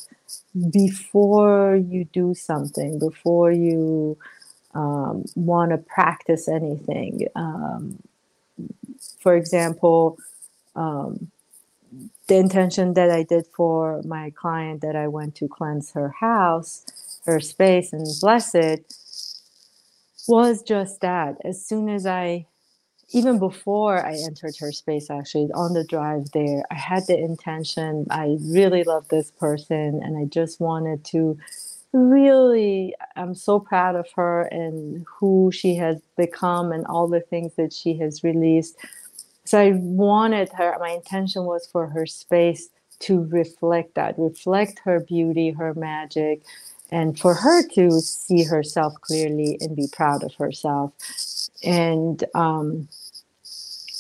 before 0.71 1.77
you 1.77 2.05
do 2.13 2.35
something, 2.35 2.99
before 2.99 3.51
you 3.51 4.19
um, 4.75 5.25
want 5.35 5.71
to 5.71 5.79
practice 5.79 6.49
anything. 6.49 7.29
Um, 7.35 7.99
for 9.21 9.37
example, 9.37 10.19
um, 10.77 11.31
the 12.29 12.37
intention 12.37 12.95
that 12.95 13.11
I 13.11 13.23
did 13.23 13.47
for 13.57 14.03
my 14.05 14.31
client 14.31 14.81
that 14.83 14.97
I 14.97 15.09
went 15.09 15.35
to 15.37 15.49
cleanse 15.49 15.93
her 15.93 16.11
house, 16.21 16.85
her 17.27 17.41
space, 17.41 17.93
and 17.93 18.07
bless 18.21 18.55
it 18.55 18.95
was 20.29 20.63
just 20.63 21.01
that. 21.03 21.37
As 21.45 21.65
soon 21.65 21.89
as 21.89 22.07
I, 22.07 22.47
even 23.13 23.39
before 23.39 24.05
I 24.05 24.15
entered 24.15 24.57
her 24.61 24.73
space, 24.73 25.11
actually, 25.11 25.51
on 25.55 25.75
the 25.75 25.85
drive 25.85 26.31
there, 26.33 26.65
I 26.71 26.77
had 26.77 27.07
the 27.07 27.19
intention. 27.19 28.07
I 28.11 28.39
really 28.43 28.85
love 28.85 29.09
this 29.09 29.31
person, 29.33 30.01
and 30.03 30.17
I 30.17 30.25
just 30.25 30.61
wanted 30.61 31.05
to 31.07 31.39
really, 31.95 32.95
I'm 33.17 33.35
so 33.37 33.61
proud 33.61 33.97
of 33.97 34.09
her 34.17 34.43
and 34.45 35.07
who 35.21 35.53
she 35.55 35.77
has 35.77 36.01
become 36.19 36.73
and 36.73 36.87
all 36.87 37.09
the 37.09 37.23
things 37.23 37.55
that 37.57 37.73
she 37.75 37.99
has 37.99 38.25
released 38.25 38.77
so 39.47 39.61
I 39.61 39.73
wanted 39.75 40.51
her, 40.51 40.77
my 40.81 40.91
intention 40.91 41.45
was 41.45 41.67
for 41.67 41.89
her 41.89 42.07
space 42.07 42.71
to 43.01 43.25
reflect 43.25 43.97
that, 43.97 44.19
reflect 44.19 44.81
her 44.85 45.01
beauty, 45.01 45.51
her 45.51 45.75
magic, 45.75 46.43
and 46.91 47.19
for 47.19 47.35
her 47.35 47.67
to 47.71 48.01
see 48.01 48.45
herself 48.45 48.95
clearly 49.03 49.59
and 49.61 49.77
be 49.77 49.89
proud 49.93 50.25
of 50.25 50.35
herself. 50.37 50.95
And 51.65 52.25
um, 52.35 52.89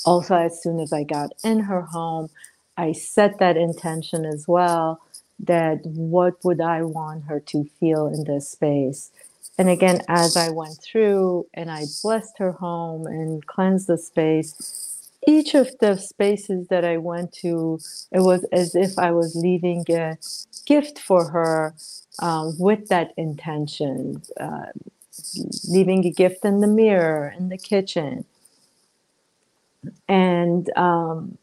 also, 0.05 0.37
as 0.37 0.63
soon 0.63 0.81
as 0.81 0.93
I 0.93 1.05
got 1.05 1.33
in 1.45 1.61
her 1.61 1.83
home, 1.83 2.31
I 2.77 2.93
set 2.93 3.39
that 3.41 3.57
intention 3.57 4.25
as 4.25 4.47
well 4.49 5.01
that 5.47 5.81
what 5.85 6.35
would 6.45 6.61
I 6.61 6.83
want 6.83 7.25
her 7.25 7.41
to 7.41 7.65
feel 7.81 8.07
in 8.07 8.25
this 8.25 8.51
space? 8.51 9.11
And 9.59 9.69
again, 9.69 10.03
as 10.09 10.37
I 10.37 10.51
went 10.51 10.79
through 10.83 11.47
and 11.55 11.71
I 11.71 11.85
blessed 12.03 12.39
her 12.39 12.53
home 12.53 13.07
and 13.07 13.47
cleansed 13.47 13.87
the 13.87 13.99
space, 13.99 15.11
each 15.27 15.55
of 15.55 15.71
the 15.81 15.97
spaces 15.97 16.69
that 16.69 16.85
I 16.85 16.99
went 16.99 17.33
to, 17.35 17.79
it 18.13 18.21
was 18.21 18.45
as 18.53 18.75
if 18.75 18.99
I 18.99 19.13
was 19.13 19.35
leaving 19.37 19.85
a 19.91 20.19
gift 20.67 20.99
for 20.99 21.31
her 21.31 21.75
um, 22.19 22.55
with 22.59 22.89
that 22.89 23.13
intention, 23.17 24.23
uh, 24.41 24.67
leaving 25.69 26.05
a 26.05 26.11
gift 26.11 26.45
in 26.45 26.61
the 26.61 26.67
mirror, 26.67 27.35
in 27.37 27.49
the 27.49 27.59
kitchen. 27.59 28.25
And 30.09 30.71
um, 30.77 31.39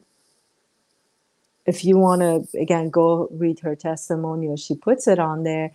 if 1.65 1.85
you 1.85 1.97
want 1.97 2.21
to, 2.21 2.59
again, 2.59 2.89
go 2.89 3.27
read 3.31 3.59
her 3.61 3.75
testimonial, 3.75 4.57
she 4.57 4.75
puts 4.75 5.07
it 5.07 5.19
on 5.19 5.43
there 5.43 5.71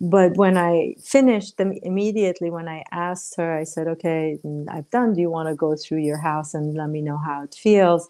but 0.00 0.36
when 0.36 0.56
I 0.56 0.94
finished 1.02 1.56
them 1.58 1.72
immediately, 1.82 2.50
when 2.50 2.68
I 2.68 2.84
asked 2.92 3.36
her, 3.36 3.56
I 3.58 3.64
said, 3.64 3.88
"Okay, 3.88 4.38
mm, 4.44 4.66
I've 4.70 4.90
done. 4.90 5.14
Do 5.14 5.20
you 5.20 5.30
want 5.30 5.48
to 5.48 5.56
go 5.56 5.76
through 5.76 6.00
your 6.00 6.18
house 6.18 6.54
and 6.54 6.74
let 6.76 6.88
me 6.90 7.02
know 7.02 7.18
how 7.18 7.42
it 7.44 7.54
feels?" 7.54 8.08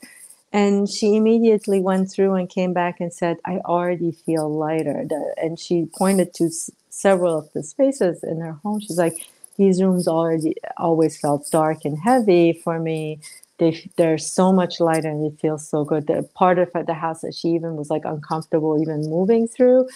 And 0.53 0.89
she 0.91 1.17
immediately 1.17 1.81
went 1.81 2.11
through 2.11 2.35
and 2.35 2.49
came 2.49 2.75
back 2.75 3.01
and 3.01 3.13
said, 3.13 3.39
"I 3.47 3.59
already 3.61 4.13
feel 4.13 4.51
lighter." 4.51 5.07
And 5.39 5.59
she 5.59 5.87
pointed 5.99 6.35
to 6.35 6.51
several 6.91 7.39
of 7.39 7.53
the 7.55 7.63
spaces 7.63 8.23
in 8.25 8.41
her 8.41 8.55
home. 8.65 8.81
She's 8.81 8.99
like, 8.99 9.17
"These 9.57 9.83
rooms 9.83 10.09
already 10.09 10.57
always 10.79 11.19
felt 11.19 11.51
dark 11.51 11.85
and 11.87 11.99
heavy 11.99 12.53
for 12.53 12.79
me." 12.81 13.21
They, 13.59 13.91
they're 13.97 14.19
so 14.19 14.53
much 14.53 14.81
lighter 14.81 15.09
and 15.09 15.33
it 15.33 15.41
feels 15.41 15.69
so 15.69 15.85
good. 15.85 16.07
The 16.07 16.29
part 16.35 16.59
of 16.59 16.71
the 16.87 16.95
house 16.95 17.23
that 17.23 17.35
she 17.35 17.49
even 17.49 17.77
was 17.77 17.91
like 17.91 18.05
uncomfortable 18.05 18.81
even 18.81 19.03
moving 19.11 19.49
through 19.49 19.89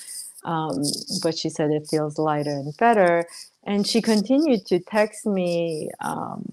um, 0.45 0.83
but 1.23 1.39
she 1.39 1.49
said 1.49 1.71
it 1.71 1.89
feels 1.89 2.19
lighter 2.19 2.51
and 2.51 2.77
better. 2.77 3.27
And 3.65 3.87
she 3.87 4.01
continued 4.03 4.67
to 4.67 4.81
text 4.81 5.27
me 5.27 5.91
um, 6.01 6.45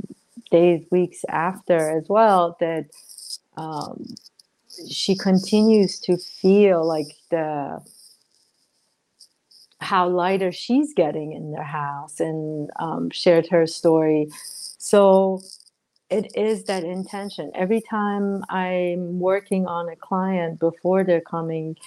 days, 0.51 0.85
weeks 0.91 1.21
after 1.29 1.97
as 1.97 2.07
well 2.09 2.57
that 2.59 2.85
um, 3.57 4.05
she 4.89 5.15
continues 5.15 5.99
to 6.01 6.17
feel 6.17 6.87
like 6.87 7.07
the 7.31 7.79
how 9.81 10.09
lighter 10.09 10.51
she's 10.51 10.93
getting 10.93 11.33
in 11.33 11.51
the 11.51 11.63
house 11.63 12.19
and 12.19 12.69
um, 12.79 13.09
shared 13.11 13.47
her 13.49 13.65
story. 13.67 14.29
So 14.77 15.41
it 16.09 16.35
is 16.35 16.65
that 16.65 16.83
intention. 16.85 17.51
Every 17.55 17.81
time 17.81 18.43
I'm 18.49 19.19
working 19.19 19.67
on 19.67 19.89
a 19.89 19.95
client 19.97 20.59
before 20.59 21.03
they're 21.03 21.21
coming 21.21 21.77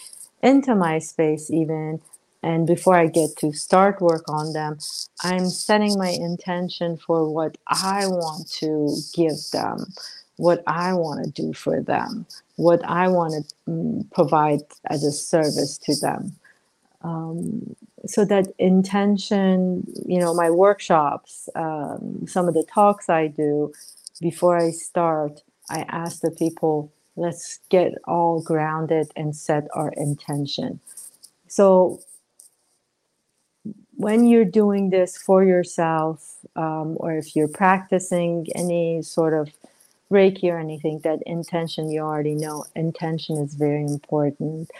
into 0.43 0.75
my 0.75 0.99
space 1.01 1.51
even 1.51 2.01
and 2.43 2.67
before 2.67 2.97
I 2.97 3.07
get 3.09 3.37
to 3.39 3.53
start 3.53 4.01
work 4.01 4.25
on 4.29 4.53
them, 4.55 4.79
I'm 5.23 5.47
setting 5.49 5.99
my 5.99 6.11
intention 6.11 6.97
for 6.99 7.31
what 7.33 7.59
I 7.69 8.07
want 8.07 8.51
to 8.61 8.97
give 9.15 9.37
them, 9.53 9.87
what 10.37 10.63
I 10.67 10.95
want 10.95 11.25
to 11.25 11.31
do 11.43 11.53
for 11.55 11.83
them, 11.83 12.27
what 12.57 12.85
I 12.85 13.09
want 13.09 13.35
to 13.49 13.71
mm, 13.71 14.13
provide 14.13 14.61
as 14.91 15.05
a 15.05 15.13
service 15.13 15.79
to 15.81 15.97
them. 15.97 16.37
Um, 17.03 17.77
so 18.07 18.25
that 18.27 18.49
intention, 18.59 19.85
you 20.07 20.21
know, 20.21 20.35
my 20.35 20.51
workshops, 20.51 21.49
um, 21.57 22.27
some 22.29 22.49
of 22.49 22.55
the 22.55 22.65
talks 22.65 23.09
I 23.11 23.29
do 23.29 23.73
before 24.21 24.57
I 24.59 24.71
start, 24.71 25.41
I 25.71 25.85
ask 25.89 26.21
the 26.21 26.31
people, 26.31 26.93
let's 27.17 27.61
get 27.69 27.93
all 28.07 28.41
grounded 28.43 29.11
and 29.17 29.35
set 29.35 29.69
our 29.75 29.93
intention. 29.97 30.81
So 31.49 32.01
when 33.95 34.27
you're 34.27 34.45
doing 34.45 34.91
this 34.91 35.17
for 35.17 35.45
yourself, 35.45 36.37
um, 36.57 36.97
or 36.99 37.17
if 37.17 37.37
you're 37.37 37.49
practicing 37.49 38.47
any 38.55 39.03
sort 39.03 39.35
of 39.35 39.51
Reiki 40.11 40.45
or 40.45 40.59
anything, 40.59 41.01
that 41.05 41.21
intention 41.25 41.91
you 41.91 42.01
already 42.01 42.35
know, 42.35 42.65
intention 42.75 43.39
is 43.39 43.55
very 43.55 43.85
important. 43.85 44.71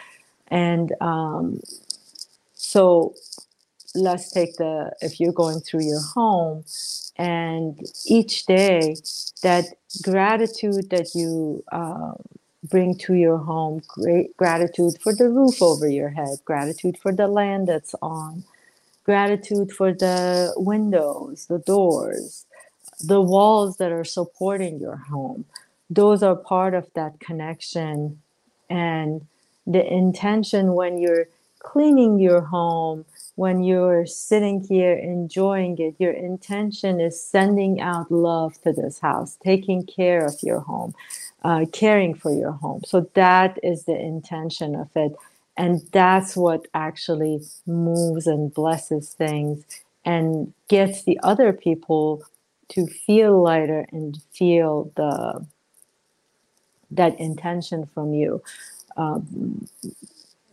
And 0.49 0.93
um, 1.01 1.61
so 2.55 3.15
let's 3.95 4.31
take 4.33 4.57
the, 4.57 4.93
if 5.01 5.21
you're 5.21 5.33
going 5.33 5.61
through 5.61 5.85
your 5.85 6.03
home 6.03 6.65
and 7.17 7.79
each 8.07 8.47
day 8.47 8.97
that 9.43 9.67
gratitude 10.03 10.91
that 10.91 11.15
you 11.15 11.65
uh, 11.73 12.13
bring 12.71 12.97
to 12.97 13.15
your 13.15 13.39
home, 13.39 13.83
great 13.89 14.37
gratitude 14.37 14.95
for 15.03 15.15
the 15.15 15.29
roof 15.29 15.63
over 15.63 15.89
your 15.89 16.11
head, 16.11 16.39
gratitude 16.45 16.99
for 16.99 17.13
the 17.13 17.29
land 17.29 17.69
that's 17.69 17.95
on, 18.03 18.45
gratitude 19.05 19.73
for 19.73 19.93
the 19.93 20.53
windows, 20.57 21.47
the 21.47 21.59
doors, 21.61 22.47
the 23.05 23.21
walls 23.21 23.79
that 23.79 23.93
are 23.93 24.05
supporting 24.05 24.81
your 24.81 24.97
home. 24.97 25.45
Those 25.91 26.23
are 26.23 26.37
part 26.37 26.75
of 26.75 26.89
that 26.95 27.21
connection. 27.21 28.21
And 28.71 29.27
the 29.67 29.85
intention 29.93 30.75
when 30.75 30.99
you're 30.99 31.27
cleaning 31.61 32.19
your 32.19 32.43
home, 32.43 33.05
when 33.37 33.63
you're 33.63 34.07
sitting 34.07 34.61
here 34.61 34.93
enjoying 34.95 35.79
it, 35.79 35.97
your 35.99 36.13
intention 36.13 37.01
is 37.01 37.23
sending 37.23 37.81
out 37.81 38.11
love 38.11 38.61
to 38.63 38.73
this 38.73 39.01
house, 39.01 39.39
taking 39.43 39.85
care 39.87 40.25
of 40.27 40.35
your 40.43 40.61
home, 40.61 40.95
uh, 41.43 41.65
caring 41.73 42.15
for 42.15 42.33
your 42.33 42.53
home. 42.53 42.83
So 42.85 43.11
that 43.15 43.59
is 43.63 43.85
the 43.85 43.99
intention 43.99 44.75
of 44.75 44.91
it. 44.95 45.13
And 45.57 45.81
that's 45.93 46.37
what 46.37 46.67
actually 46.75 47.41
moves 47.67 48.27
and 48.27 48.53
blesses 48.53 49.11
things 49.11 49.65
and 50.05 50.53
gets 50.69 51.05
the 51.05 51.19
other 51.23 51.53
people 51.53 52.25
to 52.69 52.87
feel 52.87 53.43
lighter 53.43 53.87
and 53.93 54.19
feel 54.33 54.93
the 54.97 55.47
that 56.91 57.19
intention 57.19 57.87
from 57.87 58.15
you. 58.15 58.43
Um, 58.97 59.69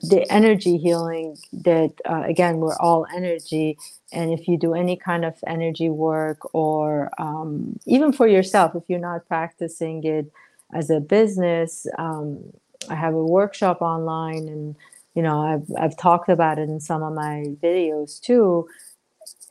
the 0.02 0.32
energy 0.32 0.78
healing 0.78 1.38
that 1.52 1.92
uh, 2.10 2.24
again 2.26 2.58
we're 2.58 2.78
all 2.78 3.06
energy. 3.14 3.78
And 4.12 4.32
if 4.32 4.48
you 4.48 4.58
do 4.58 4.74
any 4.74 4.96
kind 4.96 5.26
of 5.26 5.36
energy 5.46 5.90
work 5.90 6.54
or 6.54 7.12
um, 7.18 7.80
even 7.86 8.12
for 8.14 8.28
yourself 8.28 8.76
if 8.76 8.84
you're 8.88 9.00
not 9.00 9.28
practicing 9.28 10.04
it 10.04 10.32
as 10.74 10.90
a 10.90 11.00
business 11.00 11.88
um, 11.98 12.44
i 12.90 12.96
have 12.96 13.14
a 13.14 13.24
workshop 13.26 13.82
online 13.82 14.48
and 14.48 14.76
you 15.16 15.22
know 15.22 15.42
I've, 15.42 15.68
I've 15.80 15.98
talked 15.98 16.30
about 16.30 16.60
it 16.60 16.70
in 16.70 16.80
some 16.80 17.04
of 17.04 17.14
my 17.14 17.46
videos 17.62 18.22
too. 18.22 18.68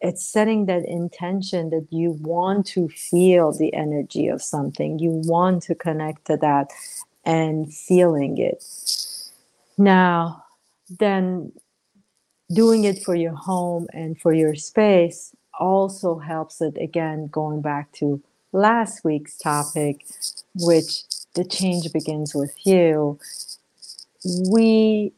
It's 0.00 0.26
setting 0.26 0.67
that 0.67 0.85
intention 0.85 1.71
that 1.71 1.88
you 1.90 2.12
want 2.21 2.67
to 2.69 2.88
feel 2.88 3.52
the 3.52 3.75
energy 3.75 4.28
of 4.28 4.40
something. 4.40 5.00
You 5.00 5.11
want 5.11 5.64
to 5.64 5.75
connect 5.75 6.26
to 6.26 6.37
that 6.37 6.71
and 7.25 7.75
feeling 7.75 8.38
it 8.38 8.62
now, 9.78 10.45
then 10.99 11.52
doing 12.52 12.84
it 12.84 13.02
for 13.04 13.14
your 13.14 13.34
home 13.34 13.86
and 13.93 14.19
for 14.21 14.32
your 14.32 14.54
space 14.54 15.34
also 15.58 16.19
helps 16.19 16.60
it 16.60 16.76
again 16.80 17.28
going 17.28 17.60
back 17.60 17.93
to 17.93 18.23
last 18.52 19.04
week's 19.04 19.36
topic 19.36 20.06
which 20.54 21.04
the 21.34 21.45
change 21.45 21.93
begins 21.93 22.34
with 22.34 22.54
you. 22.67 23.19
We 24.50 25.12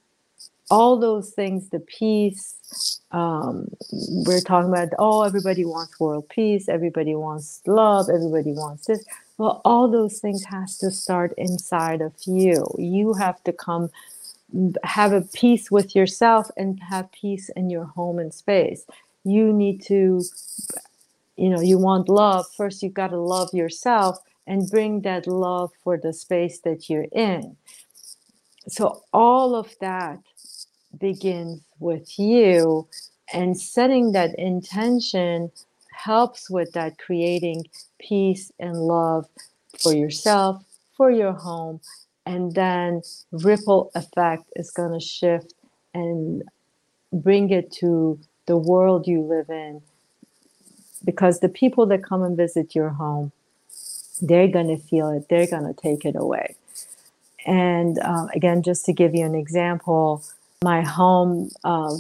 all 0.71 0.99
those 0.99 1.31
things 1.31 1.69
the 1.71 1.81
peace 1.81 3.01
um, 3.11 3.69
we're 3.93 4.41
talking 4.41 4.71
about 4.71 4.89
oh 4.99 5.23
everybody 5.23 5.65
wants 5.65 5.99
world 5.99 6.29
peace 6.29 6.69
everybody 6.69 7.15
wants 7.15 7.61
love 7.67 8.09
everybody 8.09 8.53
wants 8.53 8.87
this. 8.87 9.05
Well 9.39 9.61
all 9.65 9.91
those 9.91 10.21
things 10.21 10.45
has 10.45 10.79
to 10.79 10.91
start 10.91 11.33
inside 11.39 12.01
of 12.03 12.13
you. 12.27 12.67
You 12.79 13.15
have 13.15 13.43
to 13.45 13.53
come 13.53 13.91
have 14.85 15.13
a 15.13 15.23
peace 15.23 15.71
with 15.71 15.95
yourself 15.95 16.51
and 16.57 16.81
have 16.81 17.11
peace 17.13 17.51
in 17.57 17.71
your 17.71 17.85
home 17.85 18.19
and 18.19 18.33
space. 18.33 18.85
You 19.25 19.53
need 19.53 19.83
to 19.85 20.23
you 21.37 21.49
know 21.49 21.61
you 21.61 21.79
want 21.79 22.09
love. 22.09 22.47
First 22.57 22.83
you've 22.83 22.95
got 22.95 23.09
to 23.09 23.19
love 23.19 23.51
yourself 23.53 24.19
and 24.47 24.69
bring 24.71 25.03
that 25.03 25.27
love 25.27 25.71
for 25.85 25.97
the 25.97 26.13
space 26.13 26.61
that 26.61 26.91
you're 26.91 27.09
in. 27.13 27.57
So 28.69 29.03
all 29.13 29.55
of 29.55 29.75
that 29.81 30.19
begins 30.99 31.61
with 31.79 32.19
you 32.19 32.89
and 33.33 33.59
setting 33.59 34.13
that 34.13 34.39
intention 34.39 35.51
helps 35.93 36.51
with 36.51 36.73
that 36.73 36.99
creating 36.99 37.65
peace 37.99 38.51
and 38.59 38.75
love 38.75 39.27
for 39.79 39.93
yourself 39.93 40.63
for 40.97 41.11
your 41.11 41.33
home 41.33 41.81
and 42.27 42.55
then 42.55 43.03
ripple 43.33 43.91
effect 43.95 44.45
is 44.57 44.71
going 44.71 44.99
to 44.99 45.05
shift 45.05 45.55
and 45.95 46.43
bring 47.13 47.51
it 47.51 47.73
to 47.73 48.19
the 48.47 48.57
world 48.57 49.07
you 49.07 49.23
live 49.23 49.51
in. 49.51 49.83
Because 51.05 51.41
the 51.41 51.49
people 51.49 51.87
that 51.87 52.05
come 52.05 52.23
and 52.23 52.37
visit 52.37 52.75
your 52.75 52.91
home 52.91 53.33
they're 54.23 54.49
going 54.49 54.69
to 54.69 54.77
feel 54.77 55.09
it 55.11 55.27
they're 55.31 55.47
going 55.47 55.65
to 55.65 55.81
take 55.81 56.05
it 56.05 56.15
away. 56.15 56.57
And 57.47 57.99
uh, 58.01 58.27
again 58.35 58.63
just 58.63 58.85
to 58.87 58.93
give 58.93 59.15
you 59.15 59.25
an 59.25 59.35
example 59.35 60.23
my 60.63 60.83
home 60.83 61.51
uh, 61.65 61.95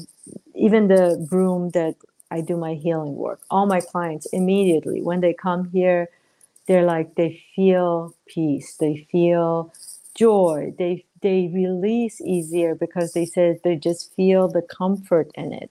even 0.54 0.88
the 0.88 1.26
room 1.30 1.70
that 1.70 1.94
i 2.30 2.42
do 2.42 2.56
my 2.56 2.74
healing 2.74 3.16
work 3.16 3.40
all 3.50 3.64
my 3.64 3.80
clients 3.80 4.26
immediately 4.34 5.00
when 5.00 5.20
they 5.20 5.32
come 5.32 5.70
here 5.70 6.08
they're 6.66 6.84
like 6.84 7.14
they 7.14 7.42
feel 7.56 8.14
peace 8.26 8.76
they 8.76 9.08
feel 9.10 9.72
joy. 10.20 10.74
They 10.78 11.06
they 11.22 11.50
release 11.54 12.20
easier 12.20 12.74
because 12.74 13.14
they 13.14 13.26
said 13.26 13.60
they 13.64 13.76
just 13.76 14.14
feel 14.16 14.48
the 14.48 14.62
comfort 14.62 15.28
in 15.34 15.52
it. 15.54 15.70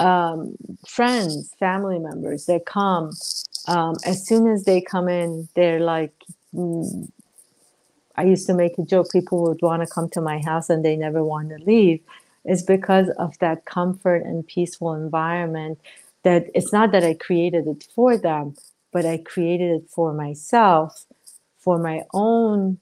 Um, 0.00 0.56
friends, 0.88 1.54
family 1.58 1.98
members 1.98 2.46
they 2.46 2.60
come, 2.60 3.12
um, 3.66 3.96
as 4.04 4.26
soon 4.26 4.48
as 4.48 4.64
they 4.64 4.80
come 4.80 5.08
in, 5.08 5.48
they're 5.56 5.80
like, 5.80 6.14
mm, 6.54 7.10
I 8.16 8.24
used 8.24 8.46
to 8.48 8.54
make 8.54 8.78
a 8.78 8.84
joke. 8.84 9.10
People 9.12 9.42
would 9.44 9.62
want 9.62 9.82
to 9.82 9.88
come 9.88 10.08
to 10.10 10.22
my 10.22 10.40
house 10.44 10.70
and 10.70 10.84
they 10.84 10.96
never 10.96 11.24
want 11.24 11.50
to 11.50 11.58
leave. 11.64 12.00
it's 12.44 12.62
because 12.62 13.08
of 13.18 13.38
that 13.40 13.64
comfort 13.66 14.22
and 14.24 14.46
peaceful 14.46 14.94
environment. 14.94 15.78
That 16.24 16.42
it's 16.54 16.72
not 16.72 16.92
that 16.92 17.04
I 17.04 17.14
created 17.14 17.66
it 17.68 17.86
for 17.94 18.18
them, 18.18 18.54
but 18.92 19.06
I 19.06 19.18
created 19.18 19.70
it 19.82 19.90
for 19.90 20.12
myself, 20.14 21.06
for 21.58 21.78
my 21.78 22.02
own 22.14 22.78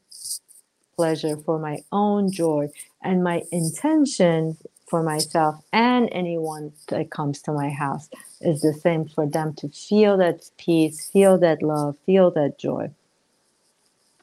pleasure, 0.99 1.37
for 1.37 1.61
my 1.61 1.79
own 1.93 2.33
joy, 2.33 2.69
and 3.03 3.23
my 3.23 3.39
intention 3.53 4.59
for 4.91 5.01
myself 5.05 5.55
and 5.73 6.09
anyone 6.11 6.73
that 6.89 7.11
comes 7.11 7.41
to 7.43 7.53
my 7.53 7.71
house 7.71 8.09
is 8.41 8.63
the 8.63 8.75
same 8.75 9.05
for 9.07 9.25
them 9.27 9.55
to 9.55 9.69
feel 9.69 10.17
that 10.17 10.51
peace, 10.59 11.09
feel 11.13 11.39
that 11.39 11.63
love, 11.63 11.97
feel 12.05 12.33
that 12.33 12.59
joy. 12.59 12.91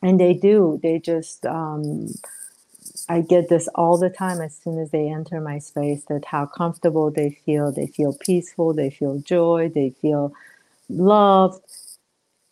And 0.01 0.19
they 0.19 0.33
do. 0.33 0.79
They 0.83 0.99
just, 0.99 1.45
um, 1.45 2.09
I 3.07 3.21
get 3.21 3.47
this 3.47 3.69
all 3.75 3.97
the 3.97 4.09
time 4.09 4.41
as 4.41 4.53
soon 4.61 4.77
as 4.79 4.91
they 4.91 5.07
enter 5.07 5.39
my 5.39 5.59
space 5.59 6.03
that 6.09 6.25
how 6.25 6.45
comfortable 6.45 7.09
they 7.09 7.29
feel. 7.45 7.71
They 7.71 7.87
feel 7.87 8.13
peaceful, 8.29 8.73
they 8.73 8.89
feel 8.89 9.19
joy, 9.19 9.71
they 9.73 9.91
feel 10.01 10.33
loved 10.89 11.61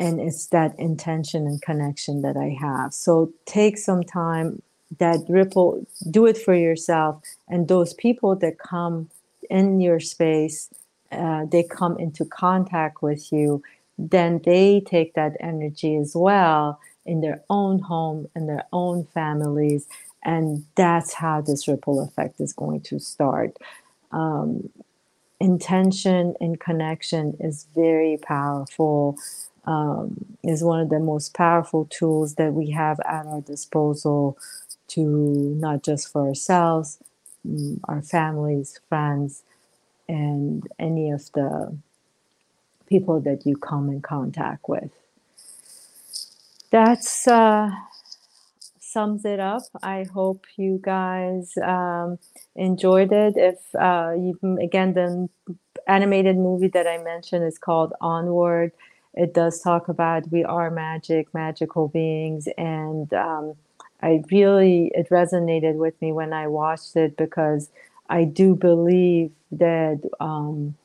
and 0.03 0.21
it's 0.21 0.47
that 0.47 0.73
intention 0.79 1.47
and 1.47 1.61
connection 1.63 2.23
that 2.23 2.37
I 2.37 2.57
have. 2.61 2.93
So 2.93 3.31
take 3.47 3.77
some 3.79 4.03
time, 4.03 4.61
that 4.99 5.21
ripple, 5.29 5.87
do 6.11 6.27
it 6.27 6.37
for 6.37 6.55
yourself. 6.55 7.23
And 7.49 7.69
those 7.69 7.93
people 7.95 8.35
that 8.37 8.59
come 8.59 9.09
in 9.49 9.81
your 9.81 10.01
space, 10.01 10.69
uh, 11.11 11.45
they 11.53 11.63
come 11.63 11.97
into 11.99 12.25
contact 12.25 13.03
with 13.03 13.31
you, 13.33 13.63
then 13.99 14.41
they 14.45 14.81
take 14.81 15.15
that 15.15 15.33
energy 15.41 15.97
as 15.97 16.13
well 16.15 16.79
in 17.05 17.21
their 17.21 17.43
own 17.49 17.79
home 17.79 18.29
and 18.35 18.49
their 18.49 18.65
own 18.73 19.05
families. 19.13 19.87
And 20.23 20.65
that's 20.75 21.13
how 21.13 21.41
this 21.41 21.67
ripple 21.67 22.01
effect 22.01 22.41
is 22.41 22.53
going 22.53 22.81
to 22.91 22.99
start. 22.99 23.57
um, 24.11 24.69
intention 25.39 26.35
and 26.41 26.59
connection 26.59 27.35
is 27.39 27.67
very 27.75 28.17
powerful 28.17 29.17
um, 29.65 30.25
is 30.43 30.63
one 30.63 30.81
of 30.81 30.89
the 30.89 30.99
most 30.99 31.33
powerful 31.33 31.85
tools 31.85 32.35
that 32.35 32.53
we 32.53 32.71
have 32.71 32.99
at 33.01 33.25
our 33.25 33.41
disposal 33.41 34.37
to 34.87 35.01
not 35.59 35.83
just 35.83 36.11
for 36.11 36.27
ourselves 36.27 36.99
mm, 37.47 37.79
our 37.85 38.01
families 38.01 38.79
friends 38.89 39.43
and 40.09 40.67
any 40.79 41.11
of 41.11 41.31
the 41.33 41.75
people 42.87 43.19
that 43.21 43.45
you 43.45 43.55
come 43.55 43.89
in 43.89 44.01
contact 44.01 44.67
with 44.67 44.91
that's 46.71 47.27
uh, 47.27 47.69
sums 48.93 49.25
it 49.25 49.39
up. 49.39 49.63
I 49.81 50.05
hope 50.13 50.45
you 50.55 50.79
guys 50.81 51.57
um, 51.63 52.19
enjoyed 52.55 53.11
it. 53.11 53.33
If 53.35 53.59
uh, 53.75 54.13
you 54.15 54.37
again, 54.61 54.93
the 54.93 55.29
animated 55.87 56.37
movie 56.37 56.67
that 56.69 56.87
I 56.87 56.99
mentioned 56.99 57.43
is 57.43 57.57
called 57.57 57.93
Onward. 57.99 58.71
It 59.13 59.33
does 59.33 59.61
talk 59.61 59.89
about 59.89 60.31
we 60.31 60.43
are 60.43 60.71
magic, 60.71 61.33
magical 61.33 61.87
beings, 61.87 62.47
and 62.57 63.13
um, 63.13 63.53
I 64.01 64.23
really 64.31 64.91
it 64.95 65.09
resonated 65.09 65.75
with 65.75 65.99
me 66.01 66.11
when 66.11 66.33
I 66.33 66.47
watched 66.47 66.95
it 66.95 67.15
because 67.17 67.69
I 68.09 68.23
do 68.25 68.55
believe 68.55 69.31
that 69.51 70.01
um, 70.19 70.75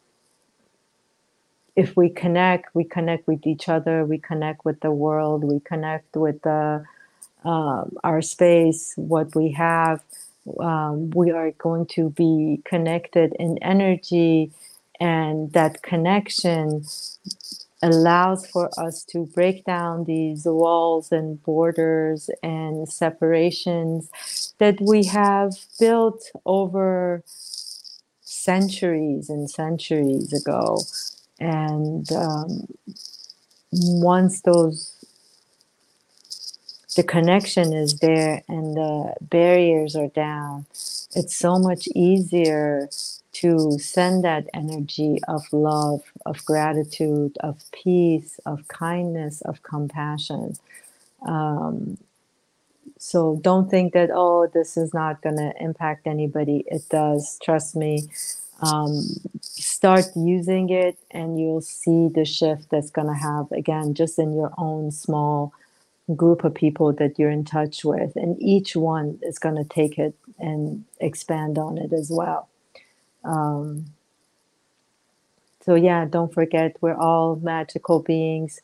if 1.76 1.96
we 1.96 2.10
connect, 2.10 2.74
we 2.74 2.84
connect 2.84 3.26
with 3.26 3.46
each 3.46 3.68
other, 3.68 4.04
we 4.04 4.18
connect 4.18 4.64
with 4.64 4.80
the 4.80 4.90
world, 4.90 5.44
we 5.44 5.60
connect 5.60 6.16
with 6.16 6.42
the 6.42 6.84
um, 7.44 7.96
our 8.04 8.20
space, 8.20 8.94
what 8.96 9.34
we 9.34 9.52
have, 9.52 10.02
um, 10.60 11.10
we 11.10 11.30
are 11.30 11.52
going 11.52 11.86
to 11.86 12.10
be 12.10 12.60
connected 12.64 13.34
in 13.38 13.58
energy, 13.62 14.50
and 15.00 15.52
that 15.52 15.82
connection 15.82 16.82
allows 17.82 18.46
for 18.46 18.70
us 18.78 19.04
to 19.04 19.26
break 19.26 19.64
down 19.64 20.04
these 20.04 20.44
walls 20.46 21.12
and 21.12 21.42
borders 21.44 22.30
and 22.42 22.88
separations 22.88 24.10
that 24.58 24.80
we 24.80 25.04
have 25.04 25.52
built 25.78 26.22
over 26.46 27.22
centuries 28.22 29.30
and 29.30 29.50
centuries 29.50 30.32
ago. 30.32 30.78
And 31.40 32.10
um, 32.12 32.66
once 33.72 34.40
those 34.42 34.94
the 36.96 37.02
connection 37.02 37.72
is 37.72 37.98
there 38.00 38.42
and 38.48 38.76
the 38.76 39.14
barriers 39.20 39.94
are 39.94 40.08
down, 40.08 40.66
it's 41.14 41.36
so 41.36 41.58
much 41.58 41.86
easier 41.94 42.88
to 43.40 43.78
send 43.78 44.24
that 44.24 44.46
energy 44.54 45.18
of 45.28 45.42
love, 45.52 46.02
of 46.26 46.44
gratitude, 46.44 47.36
of 47.40 47.62
peace, 47.72 48.40
of 48.46 48.66
kindness, 48.68 49.40
of 49.42 49.62
compassion. 49.62 50.54
Um, 51.26 51.98
so 52.98 53.38
don't 53.42 53.70
think 53.70 53.92
that, 53.94 54.10
oh, 54.12 54.48
this 54.52 54.76
is 54.76 54.92
not 54.94 55.22
going 55.22 55.36
to 55.36 55.52
impact 55.60 56.06
anybody. 56.06 56.64
It 56.66 56.88
does. 56.88 57.38
Trust 57.42 57.76
me. 57.76 58.08
Um, 58.60 58.92
start 59.40 60.06
using 60.16 60.68
it 60.70 60.98
and 61.12 61.38
you'll 61.38 61.60
see 61.60 62.08
the 62.08 62.24
shift 62.24 62.70
that's 62.70 62.90
going 62.90 63.06
to 63.06 63.14
have, 63.14 63.52
again, 63.52 63.94
just 63.94 64.18
in 64.18 64.32
your 64.32 64.52
own 64.58 64.90
small 64.90 65.52
group 66.16 66.44
of 66.44 66.54
people 66.54 66.92
that 66.94 67.18
you're 67.18 67.30
in 67.30 67.44
touch 67.44 67.84
with, 67.84 68.16
and 68.16 68.40
each 68.40 68.74
one 68.74 69.18
is 69.22 69.38
going 69.38 69.56
to 69.56 69.64
take 69.64 69.98
it 69.98 70.14
and 70.38 70.84
expand 71.00 71.58
on 71.58 71.76
it 71.78 71.92
as 71.92 72.10
well. 72.10 72.48
Um, 73.28 73.86
so, 75.62 75.76
yeah, 75.76 76.06
don't 76.06 76.32
forget, 76.34 76.76
we're 76.80 76.96
all 76.96 77.36
magical 77.36 78.00
beings. 78.00 78.60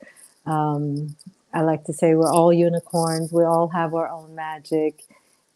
Um, 0.46 1.16
I 1.55 1.62
like 1.62 1.85
to 1.87 1.94
say 1.94 2.14
we're 2.14 2.33
all 2.33 2.53
unicorns, 2.53 3.33
we 3.33 3.44
all 3.44 3.68
have 3.68 3.94
our 3.94 4.09
own 4.09 4.35
magic, 4.35 5.05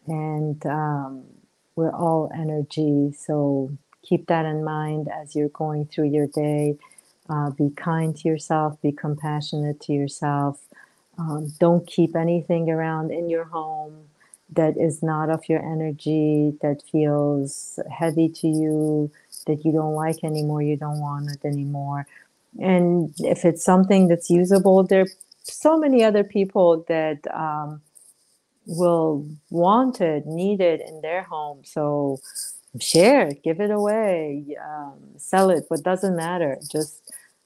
and 0.07 0.65
um, 0.67 1.23
we're 1.75 1.93
all 1.93 2.31
energy. 2.35 3.13
So, 3.13 3.71
keep 4.03 4.27
that 4.27 4.45
in 4.45 4.63
mind 4.63 5.09
as 5.09 5.35
you're 5.35 5.49
going 5.49 5.87
through 5.87 6.09
your 6.09 6.27
day. 6.27 6.77
Uh, 7.29 7.51
be 7.51 7.71
kind 7.71 8.15
to 8.17 8.27
yourself, 8.29 8.81
be 8.81 8.91
compassionate 8.91 9.81
to 9.81 9.93
yourself 9.93 10.59
um, 11.19 11.53
don't 11.59 11.87
keep 11.87 12.15
anything 12.15 12.69
around 12.69 13.11
in 13.11 13.29
your 13.29 13.45
home 13.45 14.05
that 14.53 14.77
is 14.77 15.03
not 15.03 15.29
of 15.29 15.47
your 15.49 15.59
energy, 15.59 16.53
that 16.61 16.83
feels 16.91 17.79
heavy 17.91 18.29
to 18.29 18.47
you, 18.47 19.11
that 19.47 19.65
you 19.65 19.71
don't 19.71 19.93
like 19.93 20.23
anymore, 20.23 20.61
you 20.61 20.77
don't 20.77 20.99
want 20.99 21.29
it 21.31 21.45
anymore. 21.45 22.07
And 22.59 23.13
if 23.19 23.45
it's 23.45 23.63
something 23.63 24.07
that's 24.07 24.29
usable, 24.29 24.83
there 24.83 25.01
are 25.01 25.07
so 25.43 25.77
many 25.77 26.03
other 26.03 26.23
people 26.23 26.85
that 26.87 27.19
um, 27.33 27.81
will 28.65 29.27
want 29.49 30.01
it, 30.01 30.25
need 30.25 30.61
it 30.61 30.81
in 30.87 31.01
their 31.01 31.23
home. 31.23 31.61
So 31.63 32.19
share, 32.79 33.27
it, 33.29 33.43
give 33.43 33.59
it 33.59 33.71
away, 33.71 34.45
um, 34.63 34.99
sell 35.17 35.49
it, 35.49 35.65
what 35.69 35.83
doesn't 35.83 36.15
matter. 36.15 36.57
Just 36.71 37.01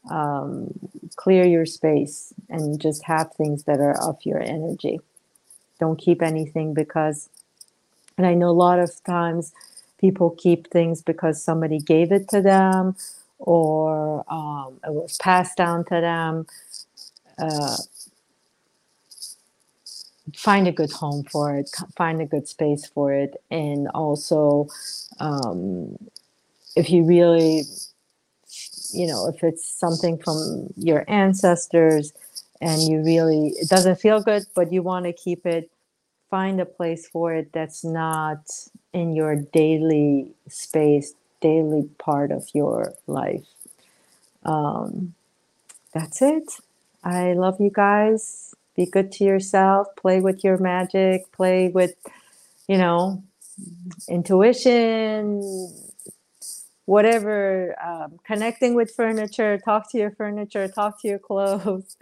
um, 0.09 0.71
clear 1.15 1.45
your 1.45 1.65
space 1.65 2.33
and 2.49 2.79
just 2.81 3.03
have 3.05 3.33
things 3.33 3.63
that 3.65 3.79
are 3.79 3.99
of 4.01 4.17
your 4.23 4.41
energy. 4.41 4.99
Don't 5.83 5.97
keep 5.97 6.21
anything 6.21 6.73
because, 6.73 7.29
and 8.17 8.25
I 8.25 8.33
know 8.35 8.49
a 8.49 8.61
lot 8.67 8.79
of 8.79 8.89
times 9.03 9.51
people 9.99 10.29
keep 10.29 10.69
things 10.69 11.01
because 11.01 11.43
somebody 11.43 11.79
gave 11.79 12.11
it 12.11 12.29
to 12.29 12.41
them 12.41 12.95
or 13.39 14.23
um, 14.31 14.79
it 14.87 14.93
was 14.93 15.17
passed 15.17 15.57
down 15.57 15.83
to 15.85 15.97
them. 16.09 16.47
Uh, 17.37 17.77
find 20.35 20.67
a 20.67 20.71
good 20.71 20.91
home 20.91 21.23
for 21.31 21.57
it, 21.57 21.69
find 21.97 22.21
a 22.21 22.25
good 22.25 22.47
space 22.47 22.85
for 22.87 23.11
it, 23.11 23.35
and 23.51 23.89
also 23.89 24.67
um, 25.19 25.97
if 26.77 26.89
you 26.89 27.03
really 27.03 27.63
you 28.93 29.07
know, 29.07 29.27
if 29.27 29.43
it's 29.43 29.67
something 29.67 30.17
from 30.19 30.67
your 30.77 31.03
ancestors 31.07 32.13
and 32.61 32.81
you 32.83 33.01
really, 33.03 33.53
it 33.57 33.69
doesn't 33.69 33.99
feel 33.99 34.21
good, 34.21 34.43
but 34.55 34.71
you 34.71 34.83
want 34.83 35.05
to 35.05 35.13
keep 35.13 35.45
it, 35.45 35.69
find 36.33 36.59
a 36.59 36.65
place 36.65 37.07
for 37.07 37.31
it 37.31 37.53
that's 37.53 37.83
not 37.83 38.49
in 38.91 39.15
your 39.15 39.35
daily 39.35 40.31
space, 40.47 41.13
daily 41.41 41.83
part 41.99 42.31
of 42.31 42.49
your 42.55 42.95
life. 43.05 43.45
Um, 44.43 45.13
that's 45.93 46.23
it. 46.23 46.57
I 47.03 47.33
love 47.33 47.61
you 47.61 47.69
guys. 47.71 48.55
Be 48.75 48.87
good 48.87 49.11
to 49.11 49.23
yourself. 49.23 49.95
Play 49.95 50.21
with 50.21 50.43
your 50.43 50.57
magic. 50.57 51.31
Play 51.31 51.67
with, 51.67 51.93
you 52.67 52.79
know, 52.79 53.21
intuition, 54.09 55.43
whatever, 56.85 57.75
um, 57.79 58.19
connecting 58.25 58.73
with 58.73 58.89
furniture, 58.89 59.59
talk 59.59 59.91
to 59.91 59.99
your 59.99 60.09
furniture, 60.09 60.67
talk 60.67 60.99
to 61.01 61.07
your 61.07 61.19
clothes, 61.29 61.95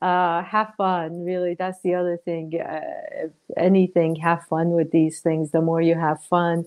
uh, 0.00 0.42
have 0.42 0.74
fun. 0.76 1.24
Really, 1.24 1.54
that's 1.54 1.80
the 1.82 1.94
other 1.94 2.16
thing. 2.16 2.60
Uh, 2.60 2.80
if 3.24 3.32
anything, 3.56 4.16
have 4.16 4.44
fun 4.46 4.70
with 4.70 4.90
these 4.90 5.20
things. 5.20 5.50
The 5.50 5.60
more 5.62 5.80
you 5.80 5.94
have 5.94 6.22
fun, 6.24 6.66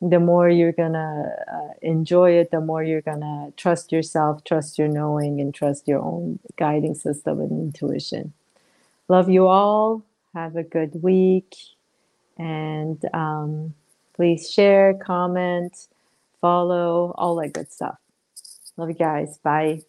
the 0.00 0.20
more 0.20 0.48
you're 0.48 0.72
gonna 0.72 1.34
uh, 1.52 1.72
enjoy 1.82 2.32
it. 2.32 2.50
The 2.50 2.60
more 2.60 2.82
you're 2.82 3.02
gonna 3.02 3.52
trust 3.56 3.92
yourself, 3.92 4.44
trust 4.44 4.78
your 4.78 4.88
knowing, 4.88 5.40
and 5.40 5.54
trust 5.54 5.88
your 5.88 6.00
own 6.00 6.38
guiding 6.56 6.94
system 6.94 7.40
and 7.40 7.52
intuition. 7.52 8.32
Love 9.08 9.28
you 9.28 9.46
all. 9.46 10.02
Have 10.34 10.56
a 10.56 10.62
good 10.62 11.02
week, 11.02 11.56
and 12.38 13.04
um, 13.12 13.74
please 14.14 14.50
share, 14.50 14.94
comment 14.94 15.88
follow, 16.40 17.14
all 17.16 17.36
that 17.36 17.52
good 17.52 17.72
stuff. 17.72 17.98
Love 18.76 18.88
you 18.88 18.94
guys. 18.94 19.38
Bye. 19.38 19.82